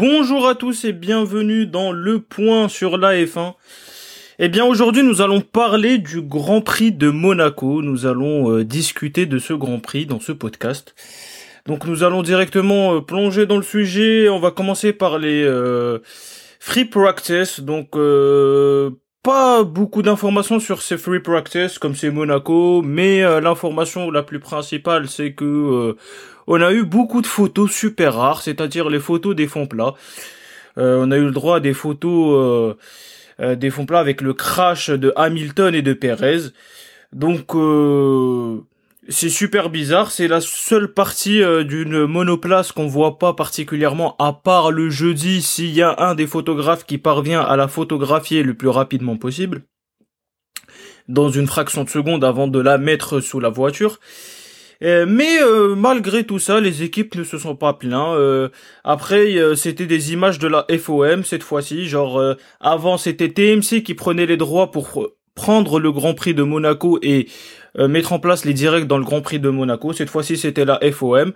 Bonjour 0.00 0.46
à 0.46 0.54
tous 0.54 0.84
et 0.84 0.92
bienvenue 0.92 1.66
dans 1.66 1.90
le 1.90 2.20
point 2.20 2.68
sur 2.68 2.98
la 2.98 3.16
F1. 3.16 3.54
Eh 4.38 4.48
bien 4.48 4.64
aujourd'hui 4.64 5.02
nous 5.02 5.22
allons 5.22 5.40
parler 5.40 5.98
du 5.98 6.22
Grand 6.22 6.60
Prix 6.60 6.92
de 6.92 7.10
Monaco. 7.10 7.82
Nous 7.82 8.06
allons 8.06 8.48
euh, 8.48 8.64
discuter 8.64 9.26
de 9.26 9.40
ce 9.40 9.54
Grand 9.54 9.80
Prix 9.80 10.06
dans 10.06 10.20
ce 10.20 10.30
podcast. 10.30 10.94
Donc 11.66 11.84
nous 11.84 12.04
allons 12.04 12.22
directement 12.22 12.94
euh, 12.94 13.00
plonger 13.00 13.44
dans 13.46 13.56
le 13.56 13.64
sujet. 13.64 14.28
On 14.28 14.38
va 14.38 14.52
commencer 14.52 14.92
par 14.92 15.18
les 15.18 15.42
euh, 15.42 15.98
free 16.60 16.84
practice. 16.84 17.58
Donc 17.58 17.98
pas 19.24 19.64
beaucoup 19.64 20.02
d'informations 20.02 20.60
sur 20.60 20.80
ces 20.80 20.96
free 20.96 21.18
practice 21.18 21.76
comme 21.80 21.96
c'est 21.96 22.12
Monaco, 22.12 22.82
mais 22.82 23.22
l'information 23.40 24.12
la 24.12 24.22
plus 24.22 24.38
principale 24.38 25.08
c'est 25.08 25.32
que 25.32 25.96
on 26.48 26.60
a 26.62 26.72
eu 26.72 26.82
beaucoup 26.84 27.20
de 27.20 27.26
photos 27.26 27.70
super 27.70 28.14
rares, 28.14 28.42
c'est-à-dire 28.42 28.88
les 28.88 28.98
photos 28.98 29.36
des 29.36 29.46
fonds 29.46 29.66
plats. 29.66 29.94
Euh, 30.78 31.04
on 31.04 31.10
a 31.10 31.16
eu 31.16 31.24
le 31.24 31.30
droit 31.30 31.56
à 31.56 31.60
des 31.60 31.74
photos 31.74 32.36
euh, 32.36 32.74
euh, 33.40 33.54
des 33.54 33.70
fonds 33.70 33.84
plats 33.84 34.00
avec 34.00 34.22
le 34.22 34.32
crash 34.32 34.88
de 34.88 35.12
Hamilton 35.14 35.74
et 35.74 35.82
de 35.82 35.92
Perez. 35.92 36.50
Donc 37.12 37.56
c'est 39.10 39.30
super 39.30 39.70
bizarre, 39.70 40.10
c'est 40.10 40.28
la 40.28 40.40
seule 40.42 40.92
partie 40.92 41.40
d'une 41.64 42.06
monoplace 42.06 42.72
qu'on 42.72 42.86
voit 42.86 43.18
pas 43.18 43.32
particulièrement 43.32 44.14
à 44.18 44.34
part 44.34 44.70
le 44.70 44.90
jeudi 44.90 45.40
s'il 45.40 45.70
y 45.70 45.80
a 45.80 45.94
un 45.98 46.14
des 46.14 46.26
photographes 46.26 46.84
qui 46.84 46.98
parvient 46.98 47.40
à 47.40 47.56
la 47.56 47.68
photographier 47.68 48.42
le 48.42 48.52
plus 48.52 48.68
rapidement 48.68 49.16
possible 49.16 49.62
dans 51.08 51.30
une 51.30 51.46
fraction 51.46 51.84
de 51.84 51.88
seconde 51.88 52.22
avant 52.22 52.48
de 52.48 52.58
la 52.58 52.76
mettre 52.76 53.20
sous 53.20 53.40
la 53.40 53.48
voiture. 53.48 53.98
Euh, 54.82 55.06
mais 55.08 55.42
euh, 55.42 55.74
malgré 55.74 56.24
tout 56.24 56.38
ça, 56.38 56.60
les 56.60 56.82
équipes 56.82 57.16
ne 57.16 57.24
se 57.24 57.38
sont 57.38 57.56
pas 57.56 57.72
plaintes. 57.74 58.16
Euh, 58.16 58.48
après, 58.84 59.34
c'était 59.56 59.86
des 59.86 60.12
images 60.12 60.38
de 60.38 60.48
la 60.48 60.66
FOM 60.78 61.24
cette 61.24 61.42
fois-ci. 61.42 61.86
Genre, 61.88 62.36
avant, 62.60 62.96
c'était 62.96 63.28
TMC 63.28 63.82
qui 63.82 63.94
prenait 63.94 64.26
les 64.26 64.36
droits 64.36 64.70
pour 64.70 65.08
prendre 65.34 65.78
le 65.80 65.92
Grand 65.92 66.14
Prix 66.14 66.34
de 66.34 66.42
Monaco 66.42 66.98
et 67.02 67.28
mettre 67.76 68.12
en 68.12 68.18
place 68.18 68.44
les 68.44 68.54
directs 68.54 68.86
dans 68.86 68.98
le 68.98 69.04
Grand 69.04 69.20
Prix 69.20 69.40
de 69.40 69.48
Monaco. 69.48 69.92
Cette 69.92 70.10
fois-ci, 70.10 70.36
c'était 70.36 70.64
la 70.64 70.80
FOM. 70.92 71.32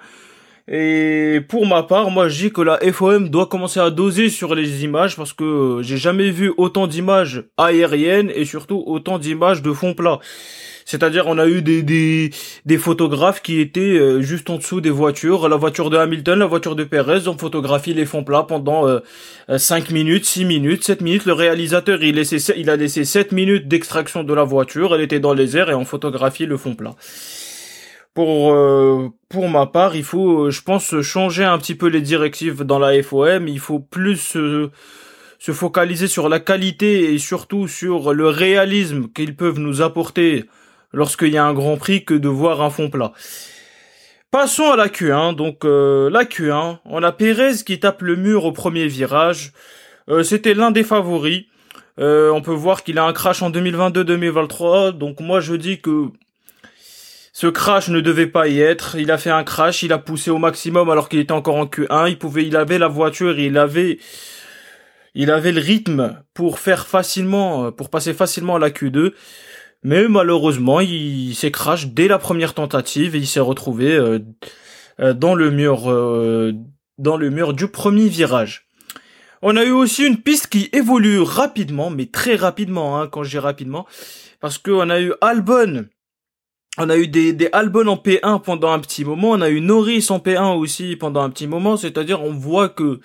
Et 0.68 1.40
pour 1.48 1.66
ma 1.66 1.82
part, 1.82 2.10
moi 2.10 2.28
je 2.28 2.44
dis 2.44 2.52
que 2.52 2.60
la 2.60 2.78
FOM 2.92 3.28
doit 3.28 3.46
commencer 3.46 3.80
à 3.80 3.90
doser 3.90 4.28
sur 4.28 4.54
les 4.54 4.84
images 4.84 5.16
parce 5.16 5.32
que 5.32 5.80
j'ai 5.82 5.96
jamais 5.96 6.30
vu 6.30 6.52
autant 6.56 6.86
d'images 6.86 7.44
aériennes 7.56 8.30
et 8.34 8.44
surtout 8.44 8.82
autant 8.86 9.18
d'images 9.18 9.62
de 9.62 9.72
fond 9.72 9.94
plat. 9.94 10.20
C'est-à-dire 10.84 11.26
on 11.26 11.38
a 11.38 11.46
eu 11.46 11.62
des, 11.62 11.82
des, 11.82 12.78
photographes 12.78 13.42
qui 13.42 13.60
étaient 13.60 13.80
euh, 13.80 14.20
juste 14.20 14.50
en 14.50 14.56
dessous 14.56 14.80
des 14.80 14.90
voitures, 14.90 15.48
la 15.48 15.56
voiture 15.56 15.90
de 15.90 15.96
Hamilton, 15.96 16.38
la 16.38 16.46
voiture 16.46 16.76
de 16.76 16.84
Perez, 16.84 17.28
on 17.28 17.36
photographie 17.38 17.94
les 17.94 18.04
fonds 18.04 18.24
plats 18.24 18.42
pendant 18.42 18.88
euh, 18.88 19.00
5 19.56 19.90
euh, 19.90 19.94
minutes, 19.94 20.24
6 20.24 20.44
minutes, 20.44 20.84
7 20.84 21.00
minutes. 21.00 21.24
Le 21.24 21.32
réalisateur 21.32 22.02
il 22.02 22.18
a 22.18 22.76
laissé 22.76 23.04
7 23.04 23.32
minutes 23.32 23.68
d'extraction 23.68 24.24
de 24.24 24.34
la 24.34 24.44
voiture, 24.44 24.94
elle 24.94 25.02
était 25.02 25.20
dans 25.20 25.34
les 25.34 25.56
airs 25.56 25.70
et 25.70 25.74
on 25.74 25.84
photographie 25.84 26.46
le 26.46 26.56
fond 26.56 26.74
plat. 26.74 26.94
Pour 28.14 28.52
euh, 28.52 29.08
pour 29.28 29.48
ma 29.48 29.66
part, 29.66 29.96
il 29.96 30.04
faut, 30.04 30.50
je 30.50 30.60
pense, 30.62 31.00
changer 31.00 31.44
un 31.44 31.58
petit 31.58 31.74
peu 31.74 31.86
les 31.86 32.02
directives 32.02 32.62
dans 32.62 32.78
la 32.78 33.02
FOM. 33.02 33.48
Il 33.48 33.60
faut 33.60 33.80
plus 33.80 34.16
se 35.38 35.52
focaliser 35.52 36.08
sur 36.08 36.28
la 36.28 36.40
qualité 36.40 37.14
et 37.14 37.18
surtout 37.18 37.66
sur 37.68 38.12
le 38.12 38.28
réalisme 38.28 39.08
qu'ils 39.08 39.34
peuvent 39.34 39.58
nous 39.58 39.80
apporter 39.80 40.44
lorsqu'il 40.92 41.30
y 41.30 41.38
a 41.38 41.44
un 41.44 41.54
Grand 41.54 41.76
Prix 41.76 42.04
que 42.04 42.14
de 42.14 42.28
voir 42.28 42.62
un 42.62 42.70
fond 42.70 42.90
plat. 42.90 43.12
Passons 44.32 44.70
à 44.70 44.76
la 44.76 44.88
Q1. 44.88 45.34
Donc 45.34 45.64
euh, 45.64 46.08
la 46.08 46.24
Q1, 46.24 46.78
on 46.86 47.02
a 47.02 47.12
Pérez 47.12 47.56
qui 47.66 47.78
tape 47.78 48.00
le 48.00 48.16
mur 48.16 48.44
au 48.46 48.52
premier 48.52 48.86
virage. 48.86 49.52
Euh, 50.08 50.22
c'était 50.22 50.54
l'un 50.54 50.70
des 50.70 50.84
favoris. 50.84 51.44
Euh, 51.98 52.30
on 52.30 52.40
peut 52.40 52.54
voir 52.54 52.82
qu'il 52.82 52.98
a 52.98 53.04
un 53.04 53.12
crash 53.12 53.42
en 53.42 53.50
2022-2023. 53.50 54.92
Donc 54.92 55.20
moi 55.20 55.40
je 55.40 55.54
dis 55.54 55.80
que 55.80 56.06
ce 57.32 57.46
crash 57.46 57.88
ne 57.88 58.00
devait 58.00 58.26
pas 58.26 58.48
y 58.48 58.60
être. 58.60 58.96
Il 58.96 59.10
a 59.10 59.18
fait 59.18 59.30
un 59.30 59.44
crash, 59.44 59.82
il 59.82 59.92
a 59.92 59.98
poussé 59.98 60.30
au 60.30 60.38
maximum 60.38 60.90
alors 60.90 61.08
qu'il 61.08 61.18
était 61.18 61.32
encore 61.32 61.56
en 61.56 61.66
Q1. 61.66 62.10
Il 62.10 62.18
pouvait, 62.18 62.46
il 62.46 62.56
avait 62.56 62.78
la 62.78 62.88
voiture, 62.88 63.38
il 63.38 63.56
avait, 63.58 63.98
il 65.14 65.30
avait 65.30 65.52
le 65.52 65.60
rythme 65.60 66.22
pour 66.34 66.58
faire 66.58 66.86
facilement, 66.86 67.72
pour 67.72 67.90
passer 67.90 68.12
facilement 68.12 68.56
à 68.56 68.58
la 68.58 68.70
Q2. 68.70 69.12
Mais 69.82 70.06
malheureusement, 70.08 70.80
il 70.80 71.34
s'est 71.34 71.50
crash 71.50 71.88
dès 71.88 72.06
la 72.06 72.18
première 72.18 72.54
tentative 72.54 73.16
et 73.16 73.18
il 73.18 73.26
s'est 73.26 73.40
retrouvé 73.40 73.92
euh, 73.92 74.20
euh, 75.00 75.12
dans 75.12 75.34
le 75.34 75.50
mur 75.50 75.90
euh, 75.90 76.52
dans 76.98 77.16
le 77.16 77.30
mur 77.30 77.52
du 77.52 77.66
premier 77.66 78.08
virage. 78.08 78.68
On 79.40 79.56
a 79.56 79.64
eu 79.64 79.72
aussi 79.72 80.06
une 80.06 80.18
piste 80.18 80.46
qui 80.46 80.68
évolue 80.72 81.20
rapidement, 81.20 81.90
mais 81.90 82.06
très 82.06 82.36
rapidement, 82.36 83.00
hein, 83.00 83.08
quand 83.08 83.24
je 83.24 83.30
dis 83.30 83.38
rapidement, 83.38 83.86
parce 84.40 84.58
qu'on 84.58 84.88
a 84.88 85.00
eu 85.00 85.14
Albon, 85.20 85.86
on 86.78 86.88
a 86.88 86.96
eu 86.96 87.08
des, 87.08 87.32
des 87.32 87.48
Albon 87.52 87.86
en 87.86 87.96
P1 87.96 88.42
pendant 88.42 88.72
un 88.72 88.78
petit 88.78 89.04
moment, 89.04 89.30
on 89.30 89.40
a 89.40 89.50
eu 89.50 89.60
Norris 89.60 90.06
en 90.10 90.18
P1 90.18 90.56
aussi 90.56 90.96
pendant 90.96 91.22
un 91.22 91.30
petit 91.30 91.46
moment, 91.46 91.76
c'est-à-dire 91.76 92.22
on 92.22 92.32
voit 92.32 92.68
que 92.68 93.00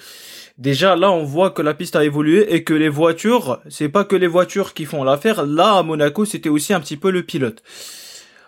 Déjà 0.58 0.96
là, 0.96 1.12
on 1.12 1.24
voit 1.24 1.52
que 1.52 1.62
la 1.62 1.76
piste 1.76 1.96
a 1.96 2.04
évolué 2.04 2.56
et 2.56 2.64
que 2.64 2.74
les 2.74 2.90
voitures, 2.90 3.60
c'est 3.70 3.90
pas 3.90 4.06
que 4.06 4.16
les 4.16 4.26
voitures 4.26 4.74
qui 4.74 4.86
font 4.86 5.04
l'affaire. 5.04 5.46
Là, 5.46 5.78
à 5.78 5.84
Monaco, 5.84 6.26
c'était 6.26 6.50
aussi 6.50 6.74
un 6.74 6.80
petit 6.80 6.98
peu 6.98 7.12
le 7.12 7.22
pilote. 7.22 7.62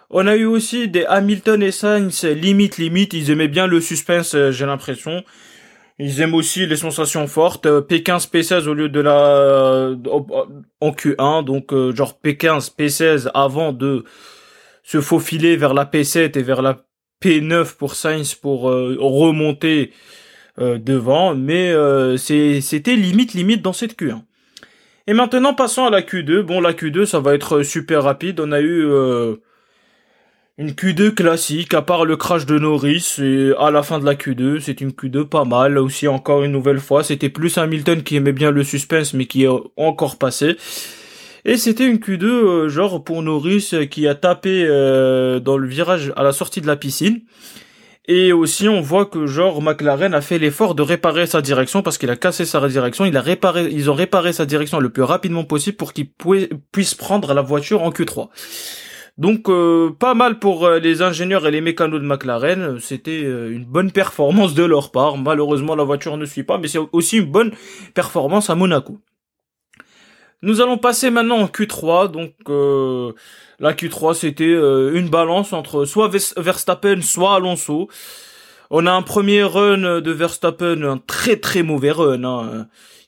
On 0.09 0.25
a 0.25 0.35
eu 0.35 0.45
aussi 0.45 0.87
des 0.87 1.05
Hamilton 1.05 1.61
et 1.61 1.71
Sainz 1.71 2.25
limite 2.25 2.77
limite. 2.77 3.13
Ils 3.13 3.29
aimaient 3.29 3.47
bien 3.47 3.67
le 3.67 3.79
suspense, 3.79 4.33
euh, 4.33 4.51
j'ai 4.51 4.65
l'impression. 4.65 5.23
Ils 5.99 6.19
aiment 6.21 6.33
aussi 6.33 6.65
les 6.65 6.77
sensations 6.77 7.27
fortes. 7.27 7.67
Euh, 7.67 7.81
P15, 7.81 8.31
P16 8.31 8.67
au 8.67 8.73
lieu 8.73 8.89
de 8.89 9.01
la 9.01 9.27
euh, 9.27 9.95
en 10.81 10.89
Q1, 10.89 11.45
donc 11.45 11.71
genre 11.93 12.17
P15, 12.23 12.71
P16 12.75 13.29
avant 13.35 13.71
de 13.71 14.03
se 14.83 15.01
faufiler 15.01 15.55
vers 15.55 15.73
la 15.73 15.85
P7 15.85 16.37
et 16.37 16.43
vers 16.43 16.61
la 16.61 16.85
P9 17.23 17.75
pour 17.75 17.95
Sainz 17.95 18.35
pour 18.35 18.61
remonter 18.63 19.91
euh, 20.61 20.77
devant, 20.77 21.35
mais 21.35 21.71
euh, 21.71 22.17
c'était 22.17 22.95
limite 22.97 23.33
limite 23.33 23.61
dans 23.61 23.71
cette 23.71 23.97
Q1. 23.97 24.23
Et 25.07 25.13
maintenant 25.13 25.53
passons 25.53 25.85
à 25.85 25.89
la 25.89 26.01
Q2. 26.01 26.41
Bon 26.41 26.59
la 26.59 26.73
Q2 26.73 27.05
ça 27.05 27.21
va 27.21 27.33
être 27.33 27.63
super 27.63 28.03
rapide. 28.03 28.41
On 28.41 28.51
a 28.51 28.59
eu 28.59 28.85
euh, 28.85 29.37
une 30.57 30.71
Q2 30.71 31.13
classique, 31.13 31.73
à 31.73 31.81
part 31.81 32.03
le 32.03 32.17
crash 32.17 32.45
de 32.45 32.59
Norris, 32.59 33.19
et 33.19 33.53
à 33.57 33.71
la 33.71 33.83
fin 33.83 33.99
de 33.99 34.05
la 34.05 34.15
Q2, 34.15 34.59
c'est 34.59 34.81
une 34.81 34.89
Q2 34.89 35.29
pas 35.29 35.45
mal, 35.45 35.77
aussi 35.77 36.09
encore 36.09 36.43
une 36.43 36.51
nouvelle 36.51 36.81
fois, 36.81 37.05
c'était 37.05 37.29
plus 37.29 37.57
Hamilton 37.57 38.03
qui 38.03 38.17
aimait 38.17 38.33
bien 38.33 38.51
le 38.51 38.65
suspense, 38.65 39.13
mais 39.13 39.27
qui 39.27 39.45
est 39.45 39.49
encore 39.77 40.17
passé. 40.17 40.57
Et 41.45 41.57
c'était 41.57 41.87
une 41.87 41.97
Q2, 41.97 42.67
genre 42.67 43.03
pour 43.03 43.21
Norris, 43.21 43.73
qui 43.89 44.07
a 44.07 44.15
tapé 44.15 44.67
dans 44.67 45.57
le 45.57 45.67
virage 45.67 46.13
à 46.15 46.23
la 46.23 46.31
sortie 46.31 46.61
de 46.61 46.67
la 46.67 46.75
piscine. 46.75 47.21
Et 48.11 48.33
aussi, 48.33 48.67
on 48.67 48.81
voit 48.81 49.05
que 49.05 49.27
genre 49.27 49.61
McLaren 49.61 50.15
a 50.15 50.21
fait 50.21 50.39
l'effort 50.39 50.73
de 50.73 50.81
réparer 50.81 51.27
sa 51.27 51.43
direction 51.43 51.83
parce 51.83 51.99
qu'il 51.99 52.09
a 52.09 52.15
cassé 52.15 52.43
sa 52.43 52.67
direction. 52.67 53.05
Il 53.05 53.15
a 53.15 53.21
réparé, 53.21 53.69
ils 53.71 53.91
ont 53.91 53.93
réparé 53.93 54.33
sa 54.33 54.47
direction 54.47 54.79
le 54.79 54.89
plus 54.89 55.03
rapidement 55.03 55.43
possible 55.43 55.77
pour 55.77 55.93
qu'il 55.93 56.09
puisse 56.71 56.95
prendre 56.95 57.35
la 57.35 57.43
voiture 57.43 57.83
en 57.83 57.91
Q3. 57.91 58.29
Donc 59.19 59.47
euh, 59.47 59.91
pas 59.91 60.15
mal 60.15 60.39
pour 60.39 60.65
euh, 60.65 60.79
les 60.79 61.03
ingénieurs 61.03 61.45
et 61.45 61.51
les 61.51 61.61
mécanos 61.61 62.01
de 62.01 62.05
McLaren. 62.07 62.79
C'était 62.79 63.25
euh, 63.25 63.51
une 63.51 63.65
bonne 63.65 63.91
performance 63.91 64.55
de 64.55 64.63
leur 64.63 64.89
part. 64.91 65.17
Malheureusement, 65.17 65.75
la 65.75 65.83
voiture 65.83 66.17
ne 66.17 66.25
suit 66.25 66.41
pas, 66.41 66.57
mais 66.57 66.67
c'est 66.67 66.79
aussi 66.91 67.17
une 67.17 67.29
bonne 67.29 67.51
performance 67.93 68.49
à 68.49 68.55
Monaco. 68.55 68.97
Nous 70.41 70.61
allons 70.61 70.77
passer 70.77 71.09
maintenant 71.09 71.39
en 71.39 71.47
Q3. 71.47 72.11
Donc 72.11 72.33
euh, 72.47 73.13
la 73.59 73.73
Q3 73.73 74.13
c'était 74.13 74.45
euh, 74.45 74.93
une 74.95 75.09
balance 75.09 75.53
entre 75.53 75.85
soit 75.85 76.09
Verstappen 76.37 77.01
soit 77.01 77.35
Alonso. 77.35 77.89
On 78.69 78.85
a 78.85 78.91
un 78.91 79.01
premier 79.01 79.43
run 79.43 80.01
de 80.01 80.11
Verstappen, 80.11 80.83
un 80.83 80.97
très 80.97 81.37
très 81.37 81.63
mauvais 81.63 81.91
run. 81.91 82.23
Hein. 82.23 82.67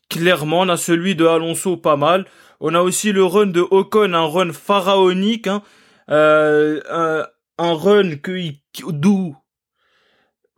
Clairement, 0.10 0.62
on 0.62 0.70
a 0.70 0.78
celui 0.78 1.16
de 1.16 1.26
Alonso 1.26 1.78
pas 1.78 1.96
mal. 1.96 2.26
On 2.60 2.76
a 2.76 2.82
aussi 2.82 3.12
le 3.12 3.24
run 3.24 3.48
de 3.48 3.66
Ocon, 3.72 4.14
un 4.14 4.26
run 4.26 4.54
pharaonique. 4.54 5.48
Hein. 5.48 5.62
Euh, 6.10 6.82
un, 6.90 7.26
un, 7.58 7.74
run 7.74 8.18
que 8.18 8.38
d'où 8.90 9.36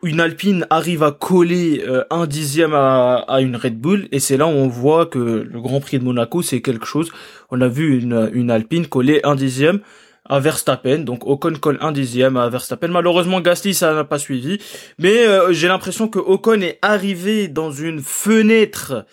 une 0.03 0.19
Alpine 0.19 0.67
arrive 0.69 1.01
à 1.01 1.11
coller 1.11 1.83
euh, 1.87 2.03
un 2.09 2.27
dixième 2.27 2.73
à, 2.73 3.25
une 3.39 3.55
Red 3.55 3.79
Bull 3.79 4.07
et 4.11 4.19
c'est 4.19 4.37
là 4.37 4.45
où 4.45 4.49
on 4.49 4.67
voit 4.67 5.05
que 5.05 5.19
le 5.19 5.61
Grand 5.61 5.79
Prix 5.79 5.99
de 5.99 6.03
Monaco 6.03 6.41
c'est 6.41 6.61
quelque 6.61 6.85
chose. 6.85 7.09
On 7.49 7.61
a 7.61 7.67
vu 7.67 7.99
une, 7.99 8.51
Alpine 8.51 8.87
coller 8.87 9.21
un 9.23 9.35
dixième 9.35 9.79
à 10.25 10.39
Verstappen, 10.39 10.99
donc 10.99 11.25
Ocon 11.27 11.53
colle 11.59 11.77
un 11.81 11.91
dixième 11.91 12.37
à 12.37 12.49
Verstappen. 12.49 12.89
Malheureusement 12.89 13.41
Gasly 13.41 13.73
ça 13.73 13.93
n'a 13.93 14.03
pas 14.03 14.19
suivi, 14.19 14.59
mais 14.99 15.25
euh, 15.25 15.53
j'ai 15.53 15.67
l'impression 15.67 16.07
que 16.07 16.19
Ocon 16.19 16.61
est 16.61 16.79
arrivé 16.81 17.47
dans 17.47 17.71
une 17.71 18.01
fenêtre 18.01 19.05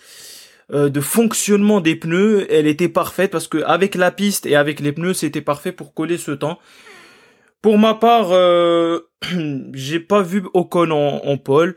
euh, 0.73 0.89
de 0.89 1.01
fonctionnement 1.01 1.79
des 1.79 1.95
pneus. 1.95 2.47
Elle 2.49 2.67
était 2.67 2.89
parfaite 2.89 3.31
parce 3.31 3.47
que 3.47 3.63
avec 3.63 3.95
la 3.95 4.11
piste 4.11 4.45
et 4.45 4.55
avec 4.55 4.81
les 4.81 4.91
pneus 4.91 5.13
c'était 5.13 5.41
parfait 5.41 5.71
pour 5.71 5.93
coller 5.93 6.17
ce 6.17 6.31
temps. 6.31 6.59
Pour 7.61 7.77
ma 7.77 7.93
part, 7.93 8.31
euh, 8.31 8.99
j'ai 9.73 9.99
pas 9.99 10.21
vu 10.21 10.43
Ocon 10.53 10.91
en, 10.91 11.21
en 11.25 11.37
pole. 11.37 11.75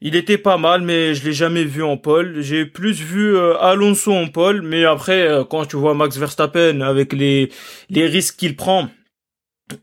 Il 0.00 0.14
était 0.14 0.38
pas 0.38 0.58
mal, 0.58 0.82
mais 0.82 1.14
je 1.14 1.24
l'ai 1.24 1.32
jamais 1.32 1.64
vu 1.64 1.82
en 1.82 1.96
pole. 1.96 2.40
J'ai 2.40 2.64
plus 2.66 3.00
vu 3.00 3.36
euh, 3.36 3.58
Alonso 3.58 4.12
en 4.12 4.28
pole, 4.28 4.62
mais 4.62 4.84
après, 4.84 5.22
euh, 5.22 5.44
quand 5.44 5.66
tu 5.66 5.76
vois 5.76 5.94
Max 5.94 6.16
Verstappen 6.16 6.80
avec 6.80 7.12
les, 7.12 7.50
les 7.90 8.06
risques 8.06 8.36
qu'il 8.36 8.54
prend 8.56 8.88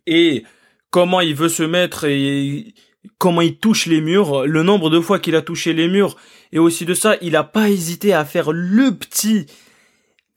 et 0.08 0.44
comment 0.90 1.22
il 1.22 1.36
veut 1.36 1.50
se 1.50 1.64
mettre 1.64 2.06
et 2.06 2.74
comment 3.18 3.42
il 3.42 3.58
touche 3.58 3.86
les 3.88 4.02
murs, 4.02 4.46
le 4.48 4.64
nombre 4.64 4.90
de 4.90 5.00
fois 5.00 5.20
qu'il 5.20 5.36
a 5.36 5.42
touché 5.42 5.74
les 5.74 5.88
murs, 5.88 6.16
et 6.52 6.60
aussi 6.60 6.86
de 6.86 6.94
ça, 6.94 7.18
il 7.22 7.36
a 7.36 7.44
pas 7.44 7.70
hésité 7.70 8.14
à 8.14 8.26
faire 8.26 8.52
le 8.52 8.96
petit 8.96 9.46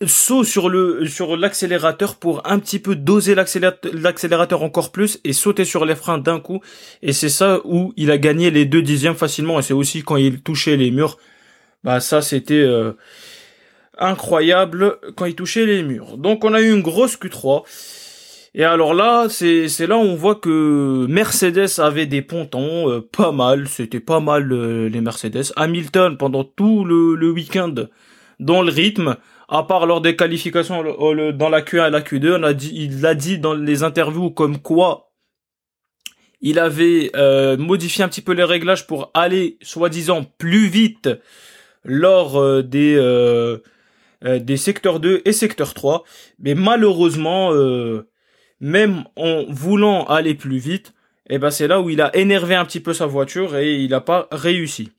saut 0.06 0.44
sur 0.44 0.68
le 0.68 1.06
sur 1.06 1.36
l'accélérateur 1.36 2.16
pour 2.16 2.46
un 2.48 2.58
petit 2.60 2.78
peu 2.78 2.94
doser 2.94 3.34
l'accélérateur 3.34 4.62
encore 4.62 4.92
plus 4.92 5.20
et 5.24 5.32
sauter 5.32 5.64
sur 5.64 5.84
les 5.84 5.96
freins 5.96 6.18
d'un 6.18 6.38
coup. 6.38 6.60
Et 7.02 7.12
c'est 7.12 7.28
ça 7.28 7.60
où 7.64 7.92
il 7.96 8.10
a 8.10 8.18
gagné 8.18 8.50
les 8.50 8.64
deux 8.64 8.82
dixièmes 8.82 9.16
facilement. 9.16 9.58
Et 9.58 9.62
c'est 9.62 9.74
aussi 9.74 10.02
quand 10.02 10.16
il 10.16 10.40
touchait 10.40 10.76
les 10.76 10.90
murs. 10.90 11.18
Bah 11.82 12.00
ça 12.00 12.22
c'était 12.22 12.54
euh, 12.54 12.92
incroyable 13.98 14.98
quand 15.16 15.26
il 15.26 15.34
touchait 15.34 15.66
les 15.66 15.82
murs. 15.82 16.16
Donc 16.16 16.44
on 16.44 16.54
a 16.54 16.60
eu 16.60 16.72
une 16.72 16.82
grosse 16.82 17.16
Q3 17.16 17.64
et 18.54 18.64
alors 18.64 18.94
là 18.94 19.26
c'est 19.28 19.68
c'est 19.68 19.86
là 19.88 19.96
où 19.96 20.00
on 20.00 20.14
voit 20.14 20.36
que 20.36 21.06
Mercedes 21.08 21.78
avait 21.78 22.06
des 22.06 22.22
pontons 22.22 22.88
euh, 22.88 23.00
pas 23.00 23.32
mal. 23.32 23.66
C'était 23.66 24.00
pas 24.00 24.20
mal 24.20 24.52
euh, 24.52 24.88
les 24.88 25.00
Mercedes. 25.00 25.52
Hamilton 25.56 26.16
pendant 26.16 26.44
tout 26.44 26.84
le, 26.84 27.16
le 27.16 27.30
week-end 27.30 27.74
dans 28.38 28.62
le 28.62 28.70
rythme 28.70 29.16
à 29.48 29.62
part 29.62 29.86
lors 29.86 30.00
des 30.00 30.14
qualifications 30.14 30.82
dans 30.82 31.48
la 31.48 31.62
Q1 31.62 31.88
et 31.88 31.90
la 31.90 32.00
Q2, 32.00 32.38
on 32.38 32.42
a 32.42 32.52
dit, 32.52 32.70
il 32.74 33.00
l'a 33.00 33.14
dit 33.14 33.38
dans 33.38 33.54
les 33.54 33.82
interviews 33.82 34.30
comme 34.30 34.58
quoi 34.58 35.08
il 36.40 36.58
avait 36.58 37.10
euh, 37.16 37.56
modifié 37.56 38.04
un 38.04 38.08
petit 38.08 38.20
peu 38.20 38.32
les 38.32 38.44
réglages 38.44 38.86
pour 38.86 39.10
aller 39.14 39.58
soi-disant 39.62 40.24
plus 40.38 40.68
vite 40.68 41.08
lors 41.84 42.36
euh, 42.38 42.62
des 42.62 42.94
euh, 42.96 43.58
des 44.22 44.56
secteurs 44.56 44.98
2 44.98 45.22
et 45.24 45.32
secteur 45.32 45.74
3, 45.74 46.02
mais 46.40 46.56
malheureusement 46.56 47.52
même 48.58 49.04
en 49.14 49.44
voulant 49.48 50.06
aller 50.06 50.34
plus 50.34 50.58
vite, 50.58 50.92
eh 51.30 51.38
ben 51.38 51.52
c'est 51.52 51.68
là 51.68 51.80
où 51.80 51.88
il 51.88 52.00
a 52.00 52.14
énervé 52.16 52.56
un 52.56 52.64
petit 52.64 52.80
peu 52.80 52.92
sa 52.92 53.06
voiture 53.06 53.56
et 53.56 53.76
il 53.76 53.90
n'a 53.90 54.00
pas 54.00 54.26
réussi. 54.32 54.90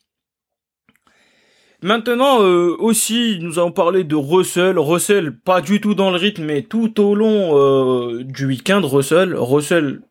Maintenant 1.81 2.43
euh, 2.43 2.75
aussi, 2.77 3.37
nous 3.41 3.57
avons 3.57 3.71
parlé 3.71 4.03
de 4.03 4.15
Russell. 4.15 4.77
Russell, 4.77 5.37
pas 5.37 5.61
du 5.61 5.79
tout 5.79 5.95
dans 5.95 6.11
le 6.11 6.17
rythme, 6.17 6.43
mais 6.43 6.63
tout 6.63 6.99
au 6.99 7.15
long 7.15 7.57
euh, 7.57 8.23
du 8.23 8.45
week-end, 8.47 8.81
Russell, 8.83 9.33
Russell, 9.33 10.01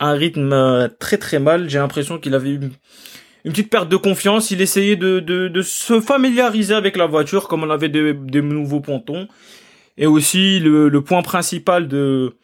un 0.00 0.12
rythme 0.12 0.52
euh, 0.52 0.88
très 1.00 1.16
très 1.16 1.38
mal. 1.38 1.70
J'ai 1.70 1.78
l'impression 1.78 2.18
qu'il 2.18 2.34
avait 2.34 2.52
une, 2.52 2.72
une, 3.44 3.52
petite 3.52 3.70
perte 3.70 3.88
de 3.88 3.96
confiance. 3.96 4.50
Il 4.50 4.60
essayait 4.60 4.96
de, 4.96 5.18
de, 5.18 5.62
se 5.62 5.98
familiariser 5.98 6.74
avec 6.74 6.94
la 6.94 7.06
voiture, 7.06 7.48
comme 7.48 7.62
on 7.62 7.70
avait 7.70 7.88
des, 7.88 8.42
nouveaux 8.42 8.80
pontons. 8.80 9.26
Et 9.96 10.06
aussi 10.06 10.60
le, 10.60 10.90
point 11.00 11.22
principal 11.22 11.88
de 11.88 12.34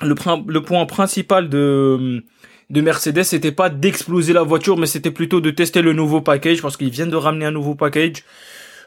le 0.00 0.60
point 0.60 0.86
principal 0.86 1.50
de 1.50 2.24
de 2.70 2.80
Mercedes, 2.80 3.24
c'était 3.24 3.52
pas 3.52 3.68
d'exploser 3.68 4.32
la 4.32 4.44
voiture, 4.44 4.78
mais 4.78 4.86
c'était 4.86 5.10
plutôt 5.10 5.40
de 5.40 5.50
tester 5.50 5.82
le 5.82 5.92
nouveau 5.92 6.20
package 6.20 6.62
parce 6.62 6.76
qu'ils 6.76 6.90
viennent 6.90 7.10
de 7.10 7.16
ramener 7.16 7.46
un 7.46 7.50
nouveau 7.50 7.74
package. 7.74 8.24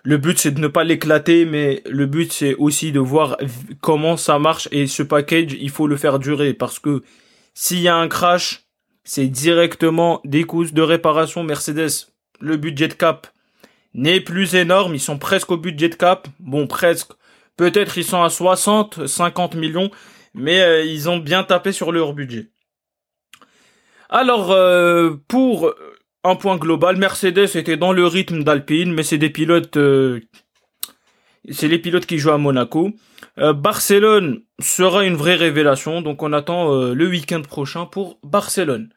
Le 0.03 0.17
but 0.17 0.39
c'est 0.39 0.51
de 0.51 0.59
ne 0.59 0.67
pas 0.67 0.85
l'éclater, 0.85 1.45
mais 1.45 1.81
le 1.85 2.05
but 2.05 2.31
c'est 2.31 2.55
aussi 2.55 2.91
de 2.93 2.99
voir 2.99 3.37
comment 3.81 4.17
ça 4.17 4.39
marche 4.39 4.69
et 4.71 4.87
ce 4.87 5.03
package, 5.03 5.55
il 5.59 5.69
faut 5.69 5.87
le 5.87 5.97
faire 5.97 6.19
durer 6.19 6.53
parce 6.53 6.79
que 6.79 7.03
s'il 7.53 7.81
y 7.81 7.89
a 7.89 7.95
un 7.95 8.07
crash, 8.07 8.63
c'est 9.03 9.27
directement 9.27 10.21
des 10.23 10.45
coûts 10.45 10.65
de 10.65 10.81
réparation 10.81 11.43
Mercedes. 11.43 12.07
Le 12.39 12.57
budget 12.57 12.87
de 12.87 12.93
cap 12.93 13.27
n'est 13.93 14.21
plus 14.21 14.55
énorme, 14.55 14.95
ils 14.95 14.99
sont 14.99 15.17
presque 15.17 15.51
au 15.51 15.57
budget 15.57 15.89
de 15.89 15.95
cap. 15.95 16.27
Bon, 16.39 16.67
presque. 16.67 17.11
Peut-être 17.57 17.97
ils 17.97 18.03
sont 18.03 18.23
à 18.23 18.29
60, 18.29 19.07
50 19.07 19.55
millions, 19.55 19.91
mais 20.33 20.61
euh, 20.61 20.83
ils 20.83 21.09
ont 21.09 21.17
bien 21.17 21.43
tapé 21.43 21.71
sur 21.71 21.91
leur 21.91 22.13
budget. 22.13 22.52
Alors, 24.09 24.51
euh, 24.51 25.11
pour 25.27 25.73
un 26.23 26.35
point 26.35 26.57
global, 26.57 26.97
Mercedes 26.97 27.55
était 27.55 27.77
dans 27.77 27.93
le 27.93 28.05
rythme 28.05 28.43
d'Alpine, 28.43 28.93
mais 28.93 29.03
c'est 29.03 29.17
des 29.17 29.29
pilotes, 29.29 29.77
euh, 29.77 30.19
c'est 31.49 31.67
les 31.67 31.79
pilotes 31.79 32.05
qui 32.05 32.17
jouent 32.17 32.31
à 32.31 32.37
Monaco. 32.37 32.91
Euh, 33.39 33.53
Barcelone 33.53 34.41
sera 34.59 35.05
une 35.05 35.15
vraie 35.15 35.35
révélation, 35.35 36.01
donc 36.01 36.21
on 36.23 36.33
attend 36.33 36.93
le 36.93 37.07
week-end 37.07 37.41
prochain 37.41 37.85
pour 37.85 38.19
Barcelone. 38.23 38.89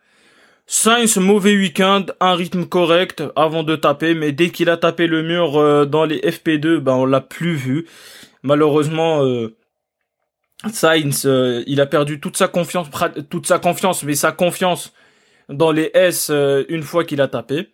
Sainz, 0.69 1.17
mauvais 1.19 1.56
week-end, 1.56 2.06
un 2.20 2.35
rythme 2.35 2.64
correct 2.64 3.23
avant 3.37 3.62
de 3.62 3.76
taper, 3.76 4.14
mais 4.14 4.32
dès 4.32 4.50
qu'il 4.50 4.69
a 4.69 4.76
tapé 4.76 5.06
le 5.06 5.23
mur 5.23 5.87
dans 5.87 6.05
les 6.05 6.19
FP2, 6.19 6.79
ben 6.79 6.94
on 6.94 7.06
l'a 7.06 7.20
plus 7.20 7.55
vu. 7.55 7.87
Malheureusement, 8.43 9.23
Sainz, 10.69 11.29
il 11.67 11.81
a 11.81 11.87
perdu 11.87 12.21
toute 12.21 12.37
sa 12.37 12.49
confiance, 12.49 12.89
toute 13.31 13.47
sa 13.47 13.59
confiance, 13.59 14.03
mais 14.03 14.15
sa 14.15 14.33
confiance 14.33 14.93
dans 15.49 15.73
les 15.73 15.91
S 15.95 16.29
euh, 16.31 16.65
une 16.69 16.83
fois 16.83 17.05
qu'il 17.05 17.21
a 17.21 17.29
tapé. 17.29 17.69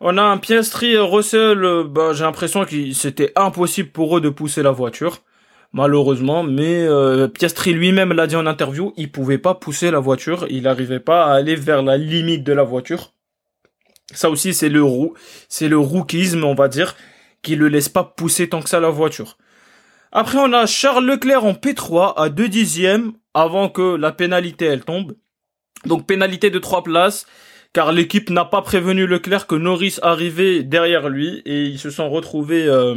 On 0.00 0.18
a 0.18 0.22
un 0.22 0.38
Piastri 0.38 0.96
Russell, 0.98 1.64
euh, 1.64 1.84
bah, 1.84 2.12
j'ai 2.12 2.24
l'impression 2.24 2.64
que 2.64 2.92
c'était 2.92 3.32
impossible 3.36 3.90
pour 3.90 4.16
eux 4.16 4.20
de 4.20 4.28
pousser 4.28 4.62
la 4.62 4.70
voiture, 4.70 5.22
malheureusement, 5.72 6.42
mais 6.42 6.82
euh, 6.82 7.28
Piastri 7.28 7.72
lui-même 7.72 8.12
l'a 8.12 8.26
dit 8.26 8.36
en 8.36 8.46
interview, 8.46 8.92
il 8.96 9.10
pouvait 9.10 9.38
pas 9.38 9.54
pousser 9.54 9.90
la 9.90 10.00
voiture, 10.00 10.46
il 10.50 10.62
n'arrivait 10.62 11.00
pas 11.00 11.26
à 11.26 11.34
aller 11.34 11.56
vers 11.56 11.82
la 11.82 11.96
limite 11.96 12.44
de 12.44 12.52
la 12.52 12.64
voiture. 12.64 13.12
Ça 14.12 14.28
aussi, 14.30 14.52
c'est 14.52 14.68
le 14.68 14.82
roux, 14.82 15.14
c'est 15.48 15.68
le 15.68 15.78
rookisme, 15.78 16.44
on 16.44 16.54
va 16.54 16.68
dire, 16.68 16.94
qui 17.42 17.56
le 17.56 17.68
laisse 17.68 17.88
pas 17.88 18.04
pousser 18.04 18.48
tant 18.48 18.62
que 18.62 18.68
ça 18.68 18.80
la 18.80 18.90
voiture. 18.90 19.38
Après, 20.16 20.38
on 20.38 20.52
a 20.52 20.64
Charles 20.66 21.04
Leclerc 21.04 21.44
en 21.44 21.54
P3 21.54 22.14
à 22.16 22.28
2 22.28 22.48
dixièmes 22.48 23.14
avant 23.34 23.68
que 23.68 23.96
la 23.96 24.12
pénalité 24.12 24.64
elle 24.64 24.84
tombe. 24.84 25.16
Donc 25.86 26.06
pénalité 26.06 26.50
de 26.50 26.60
trois 26.60 26.84
places 26.84 27.26
car 27.72 27.90
l'équipe 27.90 28.30
n'a 28.30 28.44
pas 28.44 28.62
prévenu 28.62 29.08
Leclerc 29.08 29.48
que 29.48 29.56
Norris 29.56 29.96
arrivait 30.02 30.62
derrière 30.62 31.08
lui 31.08 31.42
et 31.44 31.64
ils 31.64 31.80
se 31.80 31.90
sont 31.90 32.08
retrouvés 32.08 32.64
euh, 32.68 32.94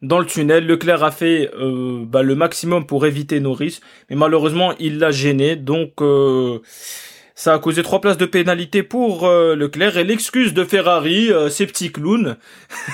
dans 0.00 0.20
le 0.20 0.26
tunnel. 0.26 0.64
Leclerc 0.64 1.02
a 1.02 1.10
fait 1.10 1.50
euh, 1.58 2.04
bah, 2.06 2.22
le 2.22 2.36
maximum 2.36 2.86
pour 2.86 3.04
éviter 3.04 3.40
Norris, 3.40 3.80
mais 4.08 4.14
malheureusement 4.14 4.72
il 4.78 5.00
l'a 5.00 5.10
gêné. 5.10 5.56
Donc 5.56 6.00
euh, 6.00 6.60
ça 7.38 7.54
a 7.54 7.58
causé 7.60 7.84
trois 7.84 8.00
places 8.00 8.16
de 8.16 8.26
pénalité 8.26 8.82
pour 8.82 9.28
Leclerc 9.28 9.96
et 9.96 10.02
l'excuse 10.02 10.54
de 10.54 10.64
Ferrari, 10.64 11.30
ces 11.50 11.66
petits 11.66 11.92
clowns, 11.92 12.36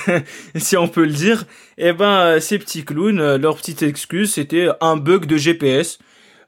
si 0.56 0.76
on 0.76 0.86
peut 0.86 1.06
le 1.06 1.12
dire, 1.12 1.44
eh 1.78 1.94
ben 1.94 2.38
ces 2.40 2.58
petits 2.58 2.84
clowns, 2.84 3.36
leur 3.36 3.56
petite 3.56 3.82
excuse 3.82 4.34
c'était 4.34 4.68
un 4.82 4.96
bug 4.98 5.24
de 5.24 5.38
GPS. 5.38 5.98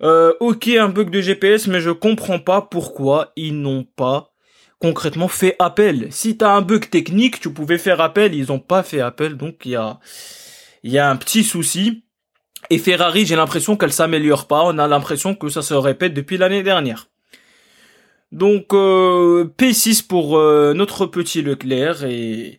Euh, 0.02 0.34
ok, 0.40 0.68
un 0.68 0.88
bug 0.88 1.10
de 1.10 1.20
GPS, 1.20 1.66
mais 1.66 1.80
je 1.80 1.90
comprends 1.90 2.38
pas 2.38 2.60
pourquoi 2.60 3.32
ils 3.36 3.58
n'ont 3.58 3.84
pas 3.84 4.32
concrètement 4.78 5.28
fait 5.28 5.56
appel. 5.58 6.08
Si 6.10 6.36
t'as 6.36 6.50
un 6.50 6.60
bug 6.60 6.90
technique, 6.90 7.40
tu 7.40 7.52
pouvais 7.52 7.78
faire 7.78 8.00
appel, 8.00 8.34
ils 8.34 8.52
ont 8.52 8.58
pas 8.58 8.82
fait 8.82 9.00
appel, 9.00 9.36
donc 9.36 9.62
il 9.64 9.72
y 9.72 9.76
a, 9.76 9.98
y 10.84 10.98
a 10.98 11.08
un 11.08 11.16
petit 11.16 11.44
souci. 11.44 12.04
Et 12.68 12.78
Ferrari, 12.78 13.24
j'ai 13.24 13.36
l'impression 13.36 13.76
qu'elle 13.76 13.92
s'améliore 13.92 14.46
pas, 14.46 14.62
on 14.64 14.78
a 14.78 14.88
l'impression 14.88 15.34
que 15.34 15.48
ça 15.48 15.62
se 15.62 15.74
répète 15.74 16.14
depuis 16.14 16.36
l'année 16.36 16.62
dernière. 16.62 17.08
Donc 18.32 18.74
euh, 18.74 19.46
P6 19.58 20.06
pour 20.06 20.38
euh, 20.38 20.74
notre 20.74 21.06
petit 21.06 21.42
Leclerc 21.42 22.04
et, 22.04 22.58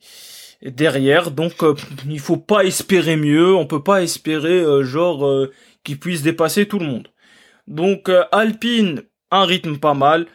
derrière, 0.62 1.32
donc 1.32 1.64
euh, 1.64 1.76
il 2.10 2.20
faut 2.20 2.38
pas 2.38 2.64
espérer 2.64 3.16
mieux, 3.16 3.54
on 3.54 3.68
peut 3.68 3.84
pas 3.84 4.02
espérer 4.02 4.64
genre 4.84 5.48
qu'il 5.84 6.00
puisse 6.00 6.22
dépasser 6.22 6.68
tout 6.68 6.80
le 6.80 6.86
monde. 6.86 7.10
Donc 7.68 8.10
euh, 8.10 8.24
Alpine, 8.32 9.04
un 9.32 9.46
rythme 9.46 9.78
pas 9.78 9.94
mal. 9.94 10.28